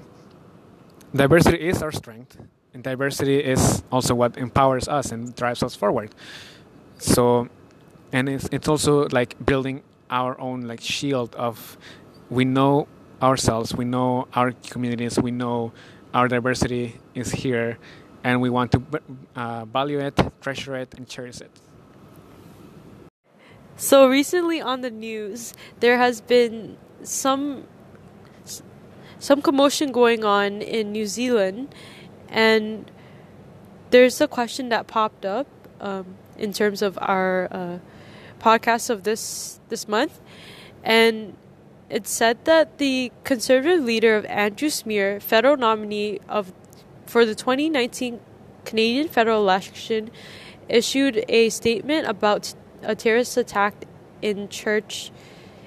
diversity 1.15 1.57
is 1.57 1.83
our 1.83 1.91
strength, 1.91 2.39
and 2.75 2.83
diversity 2.83 3.39
is 3.39 3.83
also 3.91 4.15
what 4.15 4.37
empowers 4.37 4.89
us 4.89 5.11
and 5.11 5.35
drives 5.35 5.63
us 5.63 5.75
forward. 5.75 6.15
So, 6.99 7.49
and 8.13 8.29
it's 8.29 8.49
it's 8.53 8.69
also 8.69 9.09
like 9.09 9.35
building 9.45 9.83
our 10.11 10.39
own 10.41 10.63
like 10.63 10.81
shield 10.81 11.35
of 11.35 11.77
we 12.31 12.45
know 12.45 12.87
ourselves, 13.23 13.75
we 13.75 13.85
know 13.85 14.29
our 14.35 14.53
communities, 14.71 15.19
we 15.19 15.31
know 15.31 15.73
our 16.15 16.29
diversity 16.29 17.01
is 17.15 17.33
here, 17.33 17.79
and 18.23 18.41
we 18.41 18.51
want 18.51 18.71
to 18.73 18.83
uh, 19.35 19.65
value 19.65 19.99
it, 19.99 20.19
treasure 20.41 20.77
it, 20.77 20.95
and 20.95 21.09
cherish 21.09 21.41
it. 21.41 21.51
So 23.77 24.09
recently 24.09 24.61
on 24.61 24.81
the 24.81 24.91
news, 24.91 25.53
there 25.81 25.99
has 25.99 26.23
been 26.23 26.79
some 27.03 27.65
some 29.19 29.43
commotion 29.43 29.93
going 29.93 30.25
on 30.25 30.63
in 30.63 30.93
New 30.93 31.07
Zealand, 31.07 31.75
and 32.29 32.91
there's 33.91 34.21
a 34.21 34.29
question 34.29 34.71
that 34.71 34.87
popped 34.87 35.27
up 35.27 35.47
um, 35.81 36.17
in 36.39 36.53
terms 36.53 36.81
of 36.81 36.99
our 37.03 37.49
uh, 37.51 37.79
podcast 38.41 38.89
of 38.89 39.03
this 39.03 39.61
this 39.69 39.87
month, 39.87 40.21
and 40.83 41.37
it 41.91 42.07
said 42.07 42.47
that 42.47 42.79
the 42.79 43.13
conservative 43.25 43.85
leader 43.85 44.17
of 44.17 44.25
Andrew 44.25 44.71
Scheer, 44.71 45.21
federal 45.21 45.59
nominee 45.59 46.19
of 46.31 46.53
for 47.05 47.27
the 47.27 47.35
2019 47.35 48.21
Canadian 48.65 49.09
federal 49.09 49.43
election, 49.43 50.11
issued 50.67 51.27
a 51.29 51.51
statement 51.51 52.07
about 52.07 52.55
a 52.87 52.95
terrorist 52.95 53.37
attack 53.37 53.85
in 54.23 54.49
church 54.49 55.11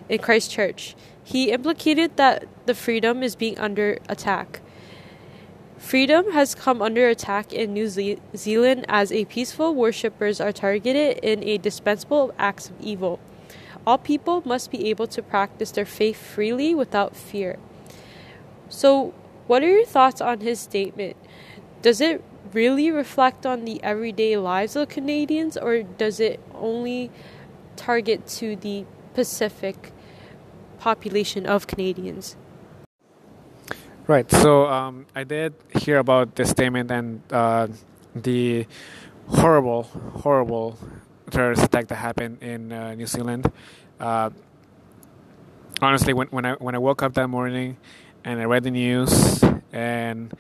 in 0.08 0.20
Christchurch. 0.20 0.96
He 1.24 1.52
implicated 1.52 2.18
that 2.18 2.48
the 2.66 2.74
freedom 2.74 3.22
is 3.22 3.36
being 3.36 3.60
under 3.60 4.00
attack. 4.10 4.62
Freedom 5.78 6.32
has 6.34 6.56
come 6.56 6.82
under 6.82 7.08
attack 7.08 7.54
in 7.54 7.74
New 7.74 7.88
Zealand 7.88 8.86
as 8.90 9.12
a 9.12 9.26
peaceful 9.26 9.74
worshippers 9.74 10.42
are 10.42 10.52
targeted 10.52 11.20
in 11.20 11.44
a 11.44 11.58
dispensable 11.58 12.34
acts 12.38 12.70
of 12.70 12.82
evil. 12.82 13.20
All 13.88 13.98
people 13.98 14.44
must 14.46 14.72
be 14.72 14.90
able 14.90 15.08
to 15.08 15.22
practice 15.22 15.72
their 15.72 15.86
faith 15.86 16.18
freely 16.18 16.76
without 16.76 17.16
fear. 17.16 17.58
So, 18.68 19.14
what 19.48 19.64
are 19.64 19.70
your 19.70 19.86
thoughts 19.86 20.20
on 20.20 20.42
his 20.42 20.60
statement? 20.60 21.16
Does 21.82 22.02
it 22.02 22.22
really 22.54 22.92
reflect 22.92 23.46
on 23.46 23.66
the 23.66 23.82
everyday 23.84 24.38
lives 24.38 24.76
of 24.76 24.90
Canadians, 24.90 25.58
or 25.58 25.84
does 25.84 26.20
it 26.20 26.40
only 26.54 27.12
target 27.76 28.28
to 28.28 28.56
the 28.56 28.86
Pacific 29.14 29.92
population 30.80 31.46
of 31.46 31.68
Canadians. 31.68 32.36
Right. 34.08 34.30
So 34.32 34.66
um, 34.68 35.06
I 35.16 35.24
did 35.24 35.54
hear 35.76 36.00
about 36.00 36.36
this 36.36 36.50
statement 36.50 36.90
and 36.90 37.22
uh, 37.32 37.68
the 38.16 38.66
horrible, 39.28 39.84
horrible 40.24 40.78
terrorist 41.30 41.64
attack 41.64 41.88
that 41.88 41.96
happened 41.96 42.42
in 42.42 42.72
uh, 42.72 42.96
New 42.96 43.06
Zealand. 43.06 43.52
Uh, 44.00 44.32
honestly, 45.82 46.14
when, 46.14 46.28
when 46.28 46.46
I 46.46 46.54
when 46.54 46.74
I 46.74 46.80
woke 46.80 47.04
up 47.04 47.14
that 47.14 47.28
morning 47.28 47.78
and 48.24 48.40
I 48.42 48.46
read 48.46 48.64
the 48.64 48.72
news 48.72 49.44
and 49.72 50.34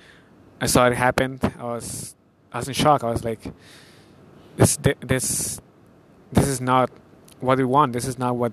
I 0.61 0.65
saw 0.65 0.87
it 0.87 0.93
happen. 0.93 1.39
I 1.57 1.63
was 1.63 2.15
I 2.51 2.57
was 2.59 2.67
in 2.67 2.73
shock. 2.73 3.03
I 3.03 3.09
was 3.09 3.23
like, 3.23 3.41
this 4.57 4.77
this 4.77 5.61
this 6.31 6.47
is 6.47 6.61
not 6.61 6.89
what 7.39 7.57
we 7.57 7.65
want. 7.65 7.93
This 7.93 8.05
is 8.05 8.19
not 8.19 8.35
what 8.35 8.51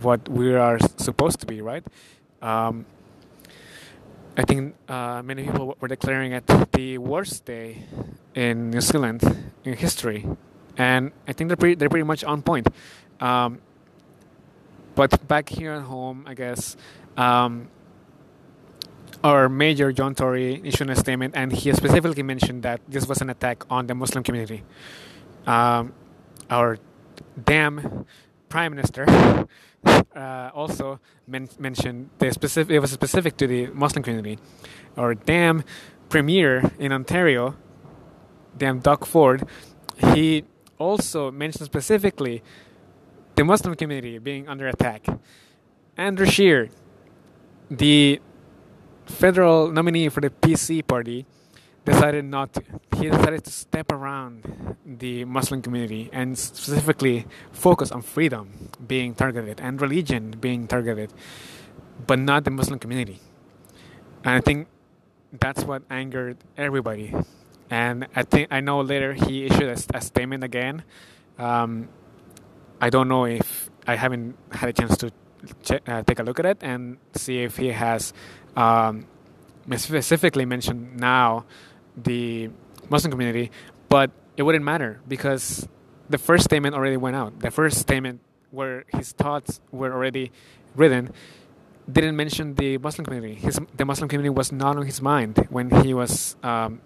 what 0.00 0.28
we 0.28 0.54
are 0.54 0.78
supposed 0.96 1.40
to 1.40 1.46
be, 1.46 1.60
right? 1.62 1.84
Um, 2.42 2.86
I 4.36 4.42
think 4.42 4.74
uh, 4.88 5.22
many 5.22 5.44
people 5.44 5.76
were 5.80 5.88
declaring 5.88 6.32
it 6.32 6.46
the 6.72 6.98
worst 6.98 7.46
day 7.46 7.84
in 8.34 8.70
New 8.70 8.82
Zealand 8.82 9.22
in 9.64 9.72
history, 9.72 10.26
and 10.76 11.12
I 11.26 11.32
think 11.32 11.48
they're 11.48 11.56
pretty, 11.56 11.74
they're 11.76 11.88
pretty 11.88 12.04
much 12.04 12.22
on 12.22 12.42
point. 12.42 12.68
Um, 13.18 13.60
but 14.94 15.26
back 15.26 15.48
here 15.48 15.72
at 15.72 15.82
home, 15.82 16.24
I 16.26 16.34
guess 16.34 16.76
um, 17.16 17.68
our 19.26 19.48
major 19.48 19.90
John 19.90 20.14
Tory 20.14 20.60
issued 20.62 20.88
a 20.88 20.94
statement, 20.94 21.34
and 21.36 21.50
he 21.50 21.72
specifically 21.72 22.22
mentioned 22.22 22.62
that 22.62 22.80
this 22.86 23.08
was 23.08 23.20
an 23.20 23.28
attack 23.28 23.64
on 23.68 23.88
the 23.88 23.94
Muslim 23.94 24.22
community. 24.22 24.62
Um, 25.46 25.92
our 26.48 26.78
damn 27.34 28.06
prime 28.48 28.70
minister 28.70 29.04
uh, 30.14 30.50
also 30.54 31.00
men- 31.26 31.48
mentioned 31.58 32.10
the 32.18 32.30
specific. 32.32 32.72
It 32.72 32.78
was 32.78 32.92
specific 32.92 33.36
to 33.38 33.48
the 33.48 33.66
Muslim 33.74 34.04
community. 34.04 34.38
Our 34.96 35.14
damn 35.14 35.64
premier 36.08 36.70
in 36.78 36.92
Ontario, 36.92 37.56
damn 38.56 38.78
Doug 38.78 39.04
Ford, 39.06 39.42
he 40.14 40.44
also 40.78 41.32
mentioned 41.32 41.66
specifically 41.66 42.44
the 43.34 43.42
Muslim 43.42 43.74
community 43.74 44.18
being 44.18 44.46
under 44.48 44.68
attack. 44.68 45.04
Andrew 45.96 46.26
Scheer, 46.26 46.68
the 47.68 48.20
federal 49.06 49.70
nominee 49.70 50.08
for 50.08 50.20
the 50.20 50.30
PC 50.30 50.86
party, 50.86 51.26
decided 51.84 52.24
not 52.24 52.52
to. 52.52 52.62
He 52.98 53.08
decided 53.08 53.44
to 53.44 53.50
step 53.50 53.92
around 53.92 54.76
the 54.84 55.24
Muslim 55.24 55.62
community 55.62 56.10
and 56.12 56.36
specifically 56.36 57.26
focus 57.52 57.90
on 57.92 58.02
freedom 58.02 58.70
being 58.86 59.14
targeted 59.14 59.60
and 59.60 59.80
religion 59.80 60.32
being 60.40 60.66
targeted, 60.66 61.12
but 62.06 62.18
not 62.18 62.44
the 62.44 62.50
Muslim 62.50 62.78
community. 62.78 63.20
And 64.24 64.34
I 64.34 64.40
think 64.40 64.68
that's 65.32 65.64
what 65.64 65.82
angered 65.90 66.38
everybody. 66.56 67.14
And 67.70 68.06
I 68.14 68.22
think 68.22 68.48
I 68.50 68.60
know 68.60 68.80
later 68.80 69.14
he 69.14 69.46
issued 69.46 69.68
a, 69.68 69.78
a 69.96 70.00
statement 70.00 70.44
again. 70.44 70.82
Um, 71.38 71.88
I 72.80 72.90
don't 72.90 73.08
know 73.08 73.24
if 73.24 73.70
I 73.86 73.96
haven't 73.96 74.36
had 74.50 74.68
a 74.68 74.72
chance 74.72 74.96
to 74.98 75.12
check, 75.62 75.88
uh, 75.88 76.02
take 76.02 76.18
a 76.18 76.22
look 76.22 76.38
at 76.38 76.46
it 76.46 76.58
and 76.60 76.98
see 77.14 77.42
if 77.42 77.56
he 77.56 77.68
has 77.68 78.12
um, 78.56 79.06
specifically 79.76 80.44
mention 80.44 80.96
now 80.96 81.44
the 81.96 82.50
Muslim 82.88 83.10
community, 83.10 83.50
but 83.88 84.10
it 84.36 84.42
wouldn't 84.42 84.64
matter 84.64 85.00
because 85.08 85.68
the 86.08 86.18
first 86.18 86.44
statement 86.44 86.74
already 86.74 86.96
went 86.96 87.16
out. 87.16 87.40
The 87.40 87.50
first 87.50 87.78
statement 87.78 88.20
where 88.50 88.84
his 88.88 89.12
thoughts 89.12 89.60
were 89.70 89.92
already 89.92 90.30
written 90.74 91.12
didn't 91.90 92.16
mention 92.16 92.54
the 92.54 92.78
Muslim 92.78 93.04
community. 93.04 93.34
His, 93.34 93.60
the 93.76 93.84
Muslim 93.84 94.08
community 94.08 94.30
was 94.30 94.52
not 94.52 94.76
on 94.76 94.86
his 94.86 95.00
mind 95.00 95.46
when 95.50 95.70
he 95.82 95.94
was 95.94 96.36
um, 96.42 96.80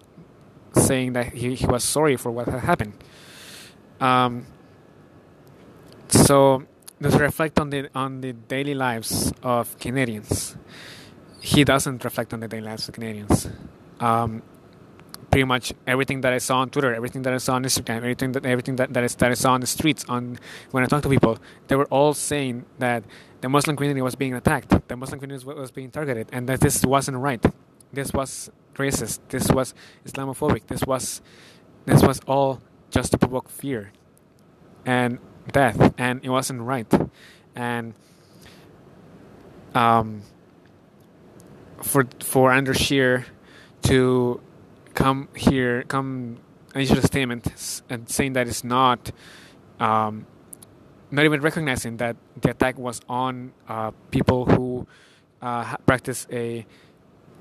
saying 0.75 1.15
that 1.15 1.33
he, 1.33 1.55
he 1.55 1.67
was 1.67 1.85
sorry 1.85 2.17
for 2.17 2.31
what 2.31 2.49
had 2.49 2.61
happened. 2.61 2.95
Um, 4.01 4.47
so 6.09 6.65
does 7.01 7.17
reflect 7.19 7.59
on 7.59 7.71
the 7.71 7.89
on 7.95 8.21
the 8.21 8.33
daily 8.33 8.75
lives 8.75 9.33
of 9.43 9.79
Canadians. 9.79 10.57
He 11.41 11.65
doesn't 11.65 12.05
reflect 12.05 12.33
on 12.33 12.41
the 12.41 12.49
daily 12.49 12.65
lives 12.65 12.89
of 12.89 12.95
Canadians. 12.95 13.49
Um, 13.99 14.43
pretty 15.31 15.45
much 15.45 15.73
everything 15.87 16.21
that 16.23 16.33
I 16.33 16.39
saw 16.39 16.59
on 16.59 16.71
Twitter, 16.71 16.95
everything 16.95 17.23
that 17.23 17.33
I 17.33 17.39
saw 17.39 17.55
on 17.55 17.65
Instagram, 17.65 17.99
everything 17.99 18.33
that 18.33 18.45
everything 18.45 18.77
that, 18.77 18.93
that, 18.93 19.23
I 19.23 19.35
saw 19.35 19.53
on 19.53 19.61
the 19.61 19.67
streets, 19.67 20.05
on 20.09 20.39
when 20.73 20.83
I 20.83 20.87
talked 20.87 21.05
to 21.05 21.09
people, 21.09 21.39
they 21.69 21.77
were 21.77 21.87
all 21.87 22.15
saying 22.15 22.65
that 22.79 23.05
the 23.41 23.49
Muslim 23.49 23.77
community 23.77 24.03
was 24.03 24.17
being 24.17 24.35
attacked, 24.35 24.89
the 24.89 24.97
Muslim 24.97 25.21
community 25.21 25.47
was 25.47 25.71
being 25.71 25.91
targeted, 25.91 26.29
and 26.33 26.49
that 26.49 26.61
this 26.61 26.85
wasn't 26.85 27.17
right. 27.19 27.45
This 27.93 28.13
was 28.13 28.51
racist. 28.75 29.21
This 29.29 29.49
was 29.49 29.75
Islamophobic. 30.05 30.67
This 30.67 30.83
was 30.85 31.23
this 31.87 32.03
was 32.03 32.21
all 32.27 32.61
just 32.91 33.13
to 33.13 33.19
provoke 33.19 33.49
fear 33.49 33.93
and 34.85 35.19
death, 35.53 35.95
and 35.97 36.25
it 36.25 36.29
wasn't 36.29 36.61
right. 36.61 36.93
And 37.55 37.95
um, 39.75 40.23
for 41.83 42.07
for 42.21 42.53
Andrew 42.53 42.75
Scheer 42.75 43.27
to 43.83 44.41
come 44.95 45.29
here, 45.35 45.83
come 45.85 46.39
and 46.75 46.83
issue 46.83 46.99
a 46.99 47.03
statement 47.03 47.83
and 47.89 48.09
saying 48.09 48.35
that 48.35 48.47
it's 48.47 48.63
not, 48.63 49.11
um, 49.79 50.27
not 51.11 51.25
even 51.25 51.41
recognizing 51.41 51.97
that 51.97 52.17
the 52.41 52.51
attack 52.51 52.79
was 52.79 53.01
on 53.09 53.53
uh, 53.69 53.91
people 54.11 54.45
who 54.45 54.87
uh, 55.43 55.77
practice 55.87 56.27
a, 56.31 56.65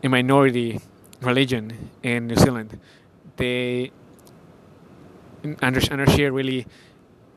a 0.04 0.08
minority 0.08 0.80
religion 1.22 1.90
in 2.02 2.28
New 2.28 2.36
Zealand. 2.36 2.80
They, 3.38 3.92
Andrew, 5.62 5.82
Andrew 5.92 6.08
Scheer 6.08 6.32
really 6.32 6.66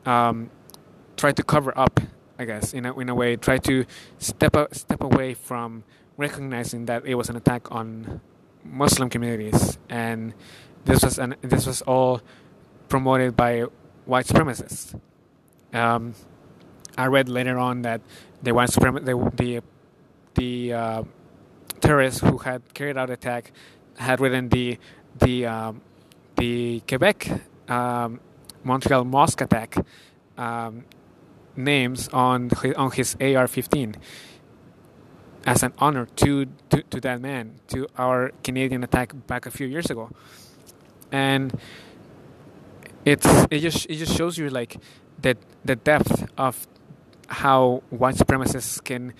um, 0.05 0.49
tried 1.17 1.35
to 1.37 1.43
cover 1.43 1.77
up, 1.77 1.99
I 2.39 2.45
guess, 2.45 2.73
in 2.73 2.85
a, 2.85 2.97
in 2.99 3.09
a 3.09 3.15
way, 3.15 3.35
try 3.35 3.57
to 3.59 3.85
step, 4.17 4.55
step 4.71 5.01
away 5.01 5.33
from 5.33 5.83
recognizing 6.17 6.85
that 6.85 7.05
it 7.05 7.15
was 7.15 7.29
an 7.29 7.35
attack 7.35 7.71
on 7.71 8.21
Muslim 8.63 9.09
communities, 9.09 9.77
and 9.89 10.33
this 10.85 11.03
was 11.03 11.19
an, 11.19 11.35
this 11.41 11.65
was 11.65 11.81
all 11.83 12.21
promoted 12.89 13.35
by 13.35 13.61
white 14.05 14.25
supremacists. 14.25 14.99
Um, 15.73 16.13
I 16.97 17.07
read 17.07 17.29
later 17.29 17.57
on 17.57 17.81
that 17.81 18.01
the 18.41 18.53
white 18.53 18.69
suprem- 18.69 19.03
the 19.05 19.15
the, 19.35 19.61
the 20.35 20.73
uh, 20.73 21.03
terrorists 21.81 22.21
who 22.21 22.37
had 22.37 22.73
carried 22.73 22.97
out 22.97 23.07
the 23.07 23.13
attack 23.13 23.51
had 23.97 24.19
written 24.19 24.49
the 24.49 24.77
the 25.19 25.45
um, 25.45 25.81
the 26.35 26.81
Quebec 26.87 27.29
um, 27.69 28.19
Montreal 28.63 29.05
mosque 29.05 29.41
attack 29.41 29.75
um, 30.37 30.85
names 31.55 32.07
on 32.09 32.49
on 32.75 32.91
his 32.91 33.15
AR-15 33.15 33.95
as 35.45 35.63
an 35.63 35.73
honor 35.77 36.05
to, 36.05 36.45
to 36.69 36.83
to 36.83 37.01
that 37.01 37.21
man 37.21 37.59
to 37.67 37.87
our 37.97 38.31
Canadian 38.43 38.83
attack 38.83 39.13
back 39.27 39.45
a 39.45 39.51
few 39.51 39.67
years 39.67 39.89
ago, 39.89 40.09
and 41.11 41.57
it's 43.05 43.27
it 43.51 43.59
just 43.59 43.85
it 43.89 43.95
just 43.95 44.15
shows 44.15 44.37
you 44.37 44.49
like 44.49 44.77
that 45.21 45.37
the 45.65 45.75
depth 45.75 46.29
of 46.37 46.67
how 47.27 47.83
white 47.89 48.15
supremacists 48.15 48.83
can 48.83 49.13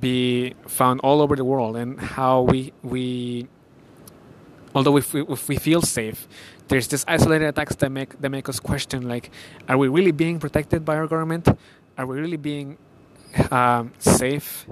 be 0.00 0.54
found 0.66 1.00
all 1.00 1.20
over 1.20 1.36
the 1.36 1.44
world 1.44 1.76
and 1.76 2.00
how 2.00 2.42
we 2.42 2.72
we 2.82 3.46
although 4.74 4.96
if 4.96 5.14
we, 5.14 5.22
if 5.22 5.48
we 5.48 5.56
feel 5.56 5.80
safe 5.80 6.26
there's 6.68 6.88
this 6.88 7.04
isolated 7.06 7.46
attacks 7.46 7.76
that 7.76 7.90
make 7.90 8.20
that 8.20 8.30
make 8.30 8.48
us 8.48 8.58
question 8.58 9.08
like 9.08 9.30
are 9.68 9.78
we 9.78 9.88
really 9.88 10.10
being 10.10 10.38
protected 10.38 10.84
by 10.84 10.96
our 10.96 11.06
government? 11.06 11.48
Are 11.98 12.06
we 12.06 12.20
really 12.20 12.36
being 12.36 12.76
um, 13.50 13.92
safe 13.98 14.66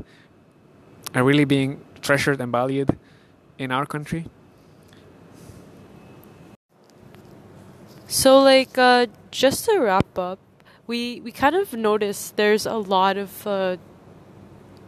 are 1.14 1.22
really 1.24 1.44
being 1.44 1.80
treasured 2.02 2.40
and 2.40 2.50
valued 2.50 2.98
in 3.58 3.70
our 3.70 3.86
country? 3.86 4.26
So, 8.06 8.40
like, 8.40 8.76
uh, 8.76 9.06
just 9.30 9.64
to 9.64 9.78
wrap 9.78 10.18
up, 10.18 10.38
we 10.86 11.20
we 11.20 11.32
kind 11.32 11.56
of 11.56 11.72
noticed 11.72 12.36
there's 12.36 12.66
a 12.66 12.76
lot 12.76 13.16
of 13.16 13.46
uh, 13.46 13.76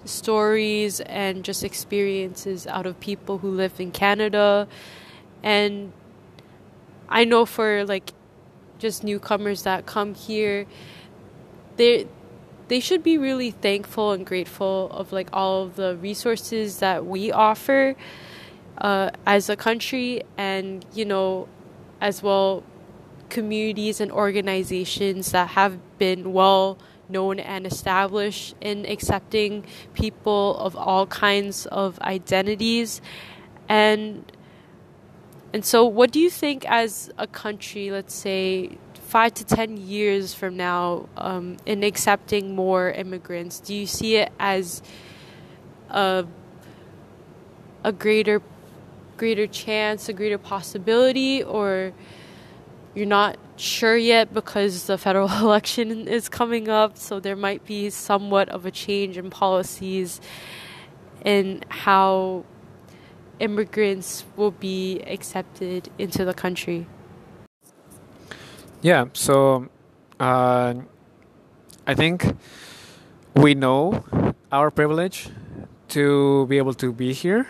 stories 0.05 1.01
and 1.01 1.43
just 1.45 1.65
experiences 1.65 2.67
out 2.67 2.87
of 2.87 3.01
people 3.01 3.39
who 3.39 3.51
live 3.51 3.81
in 3.81 3.91
Canada, 3.91 4.69
and 5.43 5.93
I 7.09 7.25
know 7.25 7.47
for 7.47 7.85
like 7.85 8.13
just 8.79 9.03
newcomers 9.03 9.63
that 9.63 9.87
come 9.87 10.15
here, 10.15 10.67
they 11.77 12.07
they 12.69 12.81
should 12.81 13.03
be 13.03 13.17
really 13.19 13.51
thankful 13.51 14.13
and 14.13 14.27
grateful 14.27 14.89
of 14.91 15.13
like 15.13 15.29
all 15.33 15.63
of 15.65 15.77
the 15.77 15.97
resources 15.97 16.79
that 16.81 17.07
we 17.07 17.31
offer 17.31 17.95
uh, 18.79 19.11
as 19.27 19.49
a 19.49 19.57
country, 19.57 20.23
and 20.37 20.85
you 20.95 21.05
know, 21.05 21.49
as 22.01 22.23
well 22.23 22.63
communities 23.29 24.01
and 24.01 24.13
organizations 24.13 25.33
that 25.33 25.51
have 25.51 25.79
been 25.99 26.33
well 26.33 26.79
known 27.09 27.39
and 27.41 27.67
established 27.67 28.55
in 28.61 28.85
accepting 28.87 29.65
people 29.95 30.57
of 30.59 30.77
all 30.77 31.07
kinds 31.07 31.67
of 31.67 31.99
identities. 32.01 33.01
And 33.69 34.31
and 35.53 35.65
so 35.65 35.85
what 35.85 36.11
do 36.11 36.21
you 36.21 36.31
think 36.31 36.65
as 36.69 37.11
a 37.17 37.27
country 37.27 37.91
let's 37.91 38.15
say 38.15 38.77
five 39.17 39.33
to 39.33 39.45
ten 39.45 39.79
years 39.79 40.35
from 40.35 40.59
now 40.59 41.09
um, 41.17 41.57
in 41.65 41.83
accepting 41.83 42.55
more 42.55 42.91
immigrants 42.91 43.61
do 43.61 43.75
you 43.75 43.87
see 43.87 44.17
it 44.17 44.31
as 44.39 44.83
a 45.89 46.27
a 47.83 47.93
greater 47.93 48.43
greater 49.17 49.47
chance 49.47 50.11
a 50.11 50.13
greater 50.13 50.37
possibility 50.37 51.43
or 51.43 51.95
you're 52.97 53.07
not 53.07 53.37
sure 53.57 53.97
yet 53.97 54.33
because 54.33 54.87
the 54.87 54.97
federal 54.97 55.31
election 55.41 56.09
is 56.09 56.29
coming 56.29 56.69
up, 56.69 56.97
so 56.97 57.21
there 57.21 57.37
might 57.37 57.65
be 57.67 57.91
somewhat 57.91 58.49
of 58.49 58.65
a 58.65 58.71
change 58.71 59.19
in 59.19 59.29
policies 59.29 60.21
in 61.25 61.63
how 61.69 62.45
immigrants 63.39 64.25
will 64.37 64.51
be 64.51 65.01
accepted 65.03 65.91
into 65.99 66.25
the 66.25 66.33
country. 66.33 66.87
Yeah, 68.87 69.07
so 69.15 69.67
uh, 70.21 70.75
I 71.89 71.95
think 71.97 72.37
we 73.35 73.57
know 73.57 74.05
our 74.53 74.71
privilege 74.71 75.29
to 75.89 76.47
be 76.47 76.59
able 76.59 76.73
to 76.75 76.93
be 76.93 77.13
here. 77.13 77.49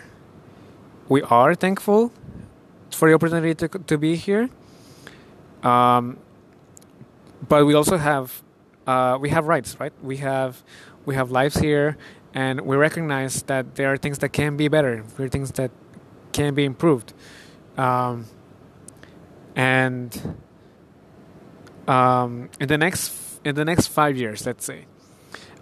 We 1.10 1.20
are 1.20 1.54
thankful 1.54 2.10
for 2.90 3.10
the 3.10 3.14
opportunity 3.16 3.54
to, 3.54 3.68
to 3.68 3.98
be 3.98 4.16
here. 4.16 4.48
Um, 5.62 6.16
but 7.46 7.66
we 7.66 7.74
also 7.74 7.98
have 7.98 8.42
uh, 8.86 9.18
we 9.20 9.28
have 9.28 9.46
rights, 9.46 9.78
right? 9.78 9.92
We 10.02 10.16
have 10.16 10.62
we 11.04 11.16
have 11.16 11.30
lives 11.30 11.58
here, 11.58 11.98
and 12.32 12.62
we 12.62 12.76
recognize 12.76 13.42
that 13.42 13.74
there 13.74 13.92
are 13.92 13.98
things 13.98 14.20
that 14.20 14.30
can 14.30 14.56
be 14.56 14.68
better. 14.68 15.04
There 15.18 15.26
are 15.26 15.28
things 15.28 15.50
that 15.60 15.70
can 16.32 16.54
be 16.54 16.64
improved, 16.64 17.12
um, 17.76 18.24
and 19.54 20.36
um, 21.88 22.50
in 22.60 22.68
the 22.68 22.78
next 22.78 23.40
in 23.44 23.54
the 23.54 23.64
next 23.64 23.88
five 23.88 24.16
years, 24.16 24.44
let's 24.44 24.64
say, 24.64 24.86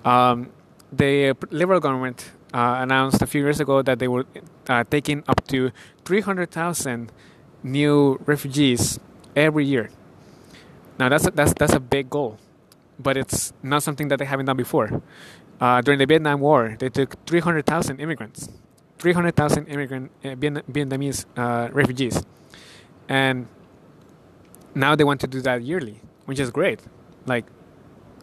um, 0.04 0.50
the 0.92 1.36
liberal 1.50 1.80
government 1.80 2.30
uh, 2.52 2.76
announced 2.80 3.20
a 3.20 3.26
few 3.26 3.42
years 3.42 3.60
ago 3.60 3.82
that 3.82 3.98
they 3.98 4.08
were 4.08 4.24
uh, 4.68 4.84
taking 4.90 5.22
up 5.28 5.46
to 5.48 5.70
three 6.04 6.20
hundred 6.20 6.50
thousand 6.50 7.12
new 7.62 8.18
refugees 8.26 8.98
every 9.36 9.64
year. 9.64 9.90
Now 10.98 11.08
that's 11.08 11.26
a, 11.26 11.30
that's 11.30 11.52
that's 11.54 11.72
a 11.72 11.80
big 11.80 12.08
goal, 12.08 12.38
but 12.98 13.16
it's 13.16 13.52
not 13.62 13.82
something 13.82 14.08
that 14.08 14.18
they 14.18 14.24
haven't 14.24 14.46
done 14.46 14.56
before. 14.56 15.02
Uh, 15.60 15.80
during 15.80 15.98
the 15.98 16.06
Vietnam 16.06 16.40
War, 16.40 16.76
they 16.78 16.88
took 16.88 17.14
300,000 17.26 18.00
immigrants, 18.00 18.48
300,000 18.98 19.66
immigrant 19.66 20.10
uh, 20.24 20.28
Vietnamese 20.30 21.26
uh, 21.36 21.68
refugees, 21.72 22.22
and 23.08 23.46
now 24.74 24.96
they 24.96 25.04
want 25.04 25.20
to 25.20 25.26
do 25.26 25.40
that 25.42 25.62
yearly, 25.62 26.00
which 26.24 26.40
is 26.40 26.50
great. 26.50 26.80
Like 27.26 27.46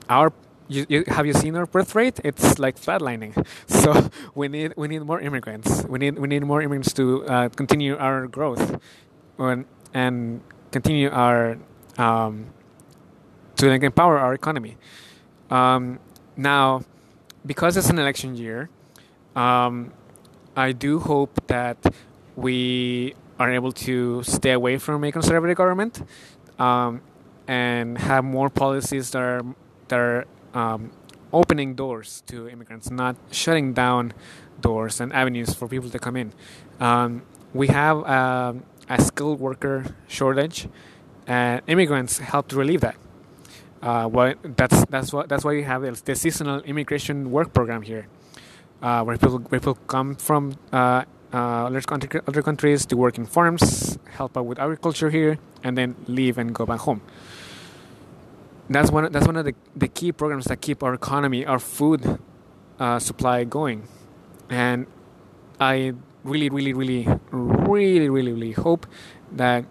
our 0.09 0.33
you, 0.67 0.85
you, 0.87 1.03
have 1.07 1.25
you 1.25 1.33
seen 1.33 1.55
our 1.55 1.65
birth 1.65 1.95
rate? 1.95 2.19
It's 2.23 2.57
like 2.57 2.79
flatlining. 2.79 3.45
So 3.67 4.09
we 4.35 4.47
need 4.47 4.73
we 4.77 4.87
need 4.87 5.01
more 5.01 5.19
immigrants. 5.19 5.83
We 5.85 5.97
need 5.99 6.19
we 6.19 6.27
need 6.27 6.43
more 6.43 6.61
immigrants 6.61 6.93
to 6.93 7.25
uh, 7.25 7.49
continue 7.49 7.97
our 7.97 8.27
growth, 8.27 8.79
and, 9.39 10.41
continue 10.71 11.09
our 11.09 11.57
um, 11.97 12.45
to 13.57 13.69
like, 13.69 13.83
empower 13.83 14.19
our 14.19 14.33
economy. 14.33 14.77
Um, 15.49 15.99
now, 16.37 16.83
because 17.45 17.75
it's 17.75 17.89
an 17.89 17.97
election 17.99 18.35
year, 18.35 18.69
um, 19.35 19.91
I 20.55 20.71
do 20.71 20.99
hope 20.99 21.47
that 21.47 21.77
we 22.35 23.15
are 23.39 23.51
able 23.51 23.71
to 23.71 24.21
stay 24.23 24.51
away 24.51 24.77
from 24.77 25.03
a 25.03 25.11
conservative 25.11 25.57
government 25.57 26.03
um, 26.59 27.01
and 27.47 27.97
have 27.97 28.23
more 28.23 28.49
policies 28.49 29.11
that 29.11 29.21
are 29.21 29.41
that 29.87 29.99
are 29.99 30.25
um, 30.53 30.91
opening 31.33 31.75
doors 31.75 32.23
to 32.27 32.47
immigrants, 32.49 32.89
not 32.89 33.15
shutting 33.31 33.73
down 33.73 34.13
doors 34.59 34.99
and 35.01 35.11
avenues 35.13 35.53
for 35.53 35.67
people 35.67 35.89
to 35.89 35.99
come 35.99 36.15
in. 36.15 36.33
Um, 36.79 37.23
we 37.53 37.67
have 37.67 38.03
um, 38.05 38.63
a 38.89 39.01
skilled 39.01 39.39
worker 39.39 39.95
shortage, 40.07 40.67
and 41.27 41.61
immigrants 41.67 42.19
help 42.19 42.47
to 42.49 42.55
relieve 42.55 42.81
that. 42.81 42.95
Uh, 43.81 44.07
well, 44.11 44.33
that's 44.43 44.85
that's 44.85 45.11
what 45.11 45.27
that's 45.27 45.43
why 45.43 45.53
we 45.53 45.63
have 45.63 46.03
the 46.05 46.15
seasonal 46.15 46.61
immigration 46.61 47.31
work 47.31 47.53
program 47.53 47.81
here, 47.81 48.07
uh, 48.81 49.03
where 49.03 49.17
people 49.17 49.39
where 49.39 49.59
people 49.59 49.75
come 49.87 50.15
from 50.15 50.55
uh, 51.33 51.65
other, 51.67 51.81
country, 51.81 52.21
other 52.27 52.41
countries 52.41 52.85
to 52.87 52.97
work 52.97 53.17
in 53.17 53.25
farms, 53.25 53.97
help 54.15 54.37
out 54.37 54.45
with 54.45 54.59
agriculture 54.59 55.09
here, 55.09 55.37
and 55.63 55.77
then 55.77 55.95
leave 56.07 56.37
and 56.37 56.53
go 56.53 56.65
back 56.65 56.81
home. 56.81 57.01
That's 58.69 58.91
one 58.91 59.11
that's 59.11 59.27
one 59.27 59.35
of 59.35 59.43
the, 59.43 59.53
the 59.75 59.89
key 59.89 60.11
programs 60.13 60.45
that 60.45 60.61
keep 60.61 60.81
our 60.81 60.93
economy, 60.93 61.45
our 61.45 61.59
food 61.59 62.19
uh, 62.79 62.99
supply 62.99 63.43
going, 63.43 63.83
and 64.49 64.87
I 65.59 65.93
really, 66.23 66.49
really, 66.49 66.73
really, 66.73 67.07
really, 67.31 68.09
really, 68.09 68.31
really 68.31 68.51
hope 68.51 68.85
that 69.31 69.65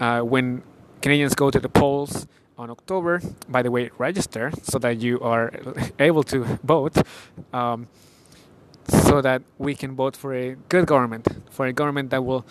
uh, 0.00 0.20
when 0.20 0.62
Canadians 1.02 1.34
go 1.34 1.50
to 1.50 1.60
the 1.60 1.68
polls 1.68 2.26
on 2.58 2.70
October, 2.70 3.20
by 3.48 3.62
the 3.62 3.70
way, 3.70 3.90
register 3.98 4.50
so 4.62 4.78
that 4.78 5.00
you 5.00 5.20
are 5.20 5.52
able 5.98 6.22
to 6.24 6.44
vote, 6.64 6.96
um, 7.52 7.88
so 8.88 9.20
that 9.20 9.42
we 9.58 9.74
can 9.74 9.94
vote 9.94 10.16
for 10.16 10.34
a 10.34 10.56
good 10.68 10.86
government, 10.86 11.28
for 11.50 11.66
a 11.66 11.72
government 11.72 12.10
that 12.10 12.24
will 12.24 12.44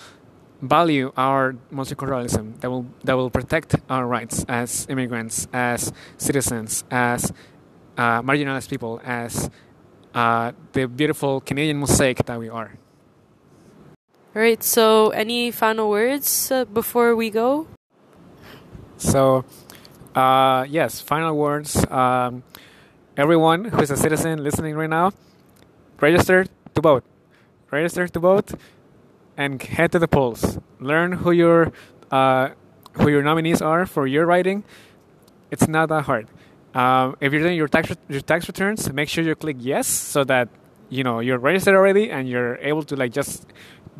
value 0.61 1.11
our 1.17 1.55
multiculturalism, 1.71 2.59
that 2.61 2.69
will 2.69 2.86
that 3.03 3.13
will 3.13 3.29
protect 3.29 3.75
our 3.89 4.07
rights 4.07 4.45
as 4.47 4.88
immigrants, 4.89 5.47
as 5.53 5.93
citizens, 6.17 6.83
as 6.91 7.31
uh, 7.97 8.21
marginalized 8.21 8.69
people, 8.69 9.01
as 9.03 9.49
uh, 10.13 10.51
the 10.73 10.88
beautiful 10.88 11.41
Canadian 11.41 11.77
mosaic 11.77 12.25
that 12.25 12.39
we 12.39 12.49
are. 12.49 12.77
All 14.36 14.41
right. 14.41 14.61
So, 14.63 15.09
any 15.09 15.51
final 15.51 15.89
words 15.89 16.51
uh, 16.51 16.65
before 16.65 17.15
we 17.15 17.29
go? 17.29 17.67
So, 18.97 19.45
uh, 20.15 20.65
yes, 20.67 20.99
final 20.99 21.36
words. 21.38 21.75
Um, 21.91 22.43
everyone 23.15 23.65
who 23.65 23.79
is 23.79 23.91
a 23.91 23.97
citizen 23.97 24.43
listening 24.43 24.75
right 24.75 24.89
now, 24.89 25.13
register 26.06 26.45
to 26.76 26.82
vote. 26.82 27.03
Register 27.72 28.08
to 28.08 28.20
vote 28.20 28.49
and 29.38 29.62
head 29.78 29.91
to 29.93 29.99
the 29.99 30.08
polls. 30.08 30.41
Learn 30.80 31.10
who 31.22 31.32
your 31.32 31.72
uh, 32.12 32.49
who 32.99 33.08
your 33.10 33.24
nominees 33.30 33.62
are 33.62 33.86
for 33.86 34.03
your 34.08 34.26
riding. 34.26 34.64
It's 35.51 35.68
not 35.68 35.89
that 35.89 36.03
hard. 36.10 36.28
Um, 36.74 37.16
if 37.24 37.32
you're 37.32 37.41
doing 37.47 37.58
your 37.58 37.68
tax 37.76 37.86
your 38.16 38.22
tax 38.22 38.47
returns, 38.51 38.91
make 38.99 39.10
sure 39.10 39.24
you 39.24 39.36
click 39.36 39.58
yes 39.60 39.88
so 39.88 40.24
that 40.32 40.47
you 40.89 41.03
know 41.08 41.18
you're 41.26 41.41
registered 41.49 41.76
already 41.76 42.06
and 42.16 42.30
you're 42.32 42.58
able 42.72 42.84
to 42.91 42.95
like 43.01 43.12
just 43.12 43.47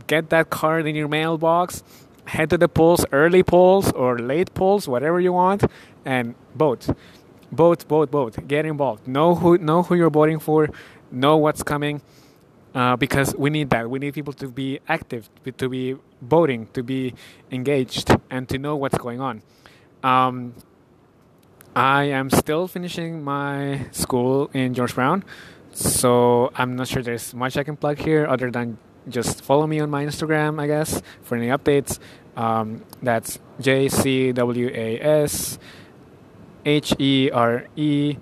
get 0.08 0.30
that 0.30 0.50
card 0.50 0.86
in 0.90 0.96
your 0.96 1.08
mailbox. 1.08 1.84
Head 2.26 2.50
to 2.50 2.58
the 2.58 2.68
polls, 2.68 3.06
early 3.12 3.44
polls 3.44 3.92
or 3.92 4.18
late 4.18 4.54
polls, 4.54 4.88
whatever 4.88 5.20
you 5.20 5.34
want, 5.34 5.62
and 6.06 6.36
vote. 6.56 6.84
Vote, 7.52 7.86
vote, 7.88 8.10
vote. 8.10 8.48
Get 8.48 8.66
involved. 8.66 9.08
Know 9.08 9.36
who 9.36 9.58
know 9.58 9.84
who 9.84 9.96
you're 9.96 10.16
voting 10.22 10.40
for. 10.40 10.70
Know 11.12 11.38
what's 11.38 11.64
coming 11.64 12.02
uh, 12.74 12.96
because 12.98 13.34
we 13.36 13.50
need 13.50 13.70
that. 13.70 13.90
We 13.90 14.00
need 14.00 14.14
people 14.14 14.34
to 14.34 14.48
be 14.48 14.80
active, 14.88 15.30
to 15.58 15.70
be 15.70 15.96
voting, 16.22 16.68
to 16.74 16.84
be 16.84 17.14
engaged, 17.52 18.10
and 18.30 18.48
to 18.50 18.60
know 18.60 18.76
what's 18.76 18.98
going 18.98 19.22
on. 19.22 19.42
Um, 20.04 20.54
I 21.76 22.04
am 22.06 22.30
still 22.30 22.68
finishing 22.68 23.24
my 23.24 23.88
school 23.92 24.50
in 24.54 24.74
George 24.74 24.94
Brown, 24.96 25.24
so 25.72 26.52
I'm 26.56 26.76
not 26.76 26.88
sure 26.88 27.02
there's 27.02 27.34
much 27.34 27.58
I 27.58 27.64
can 27.64 27.76
plug 27.76 27.98
here 28.00 28.28
other 28.28 28.52
than 28.52 28.78
just 29.10 29.44
follow 29.44 29.68
me 29.68 29.80
on 29.80 29.90
my 29.90 30.06
Instagram, 30.06 30.60
I 30.60 30.68
guess, 30.68 31.02
for 31.22 31.36
any 31.36 31.48
updates. 31.48 32.00
Um, 32.36 32.84
that's 33.02 33.40
J 33.60 33.88
C 33.88 34.32
W 34.32 34.70
A 34.74 35.00
S 35.00 35.58
H 36.66 36.94
E 37.00 37.30
R 37.32 37.66
E 37.76 38.18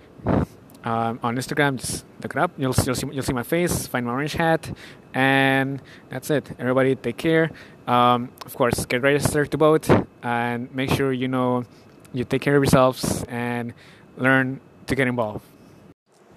um, 0.84 1.20
on 1.24 1.36
Instagram. 1.36 1.78
Just 1.78 2.06
look 2.24 2.36
it 2.36 2.40
up. 2.40 2.52
You'll, 2.58 2.74
you'll, 2.86 2.96
see, 2.96 3.08
you'll 3.12 3.24
see 3.24 3.34
my 3.34 3.44
face, 3.44 3.88
find 3.88 4.06
my 4.06 4.14
orange 4.14 4.34
hat, 4.34 4.72
and 5.14 5.82
that's 6.10 6.30
it. 6.30 6.50
Everybody, 6.58 6.96
take 6.96 7.18
care. 7.18 7.52
Um, 7.88 8.30
of 8.46 8.56
course, 8.56 8.86
get 8.86 9.02
registered 9.02 9.52
to 9.52 9.58
vote, 9.58 9.90
and 10.22 10.74
make 10.74 10.90
sure 10.90 11.12
you 11.12 11.28
know 11.28 11.66
you 12.14 12.24
take 12.24 12.42
care 12.42 12.56
of 12.56 12.64
yourselves 12.64 13.24
and 13.28 13.74
learn 14.18 14.60
to 14.88 14.96
get 14.96 15.08
involved. 15.08 15.44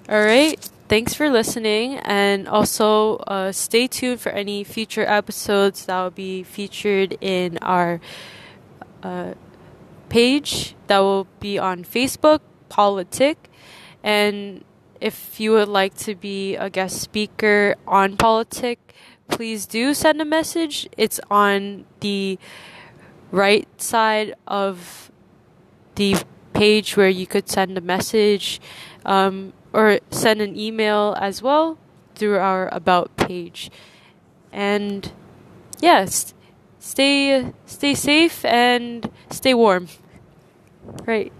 All 0.08 0.20
right. 0.20 0.58
Thanks 0.88 1.14
for 1.14 1.30
listening, 1.30 1.96
and 1.96 2.46
also 2.46 3.16
uh, 3.26 3.50
stay 3.50 3.88
tuned 3.88 4.20
for 4.20 4.30
any 4.30 4.62
future 4.62 5.04
episodes 5.04 5.86
that 5.86 6.00
will 6.00 6.10
be 6.12 6.44
featured 6.44 7.18
in 7.20 7.58
our 7.58 8.00
uh, 9.02 9.34
page 10.08 10.76
that 10.86 11.00
will 11.00 11.26
be 11.40 11.58
on 11.58 11.84
Facebook, 11.84 12.38
Politic. 12.68 13.50
And 14.04 14.64
if 15.00 15.38
you 15.40 15.52
would 15.52 15.68
like 15.68 15.94
to 15.98 16.14
be 16.14 16.56
a 16.56 16.70
guest 16.70 17.00
speaker 17.00 17.76
on 17.86 18.16
Politic, 18.16 18.94
please 19.28 19.66
do 19.66 19.94
send 19.94 20.20
a 20.20 20.24
message. 20.24 20.88
It's 20.96 21.20
on 21.30 21.84
the 22.00 22.38
right 23.30 23.68
side 23.80 24.34
of 24.46 25.10
the 25.96 26.16
page 26.52 26.96
where 26.96 27.08
you 27.08 27.26
could 27.26 27.48
send 27.48 27.76
a 27.76 27.80
message 27.80 28.60
um, 29.04 29.52
or 29.72 30.00
send 30.10 30.40
an 30.40 30.58
email 30.58 31.14
as 31.20 31.42
well 31.42 31.78
through 32.14 32.38
our 32.38 32.68
about 32.72 33.14
page. 33.16 33.70
And 34.52 35.12
yes, 35.80 36.34
stay 36.78 37.52
stay 37.66 37.94
safe 37.94 38.44
and 38.44 39.10
stay 39.30 39.54
warm. 39.54 39.88
Right. 41.04 41.32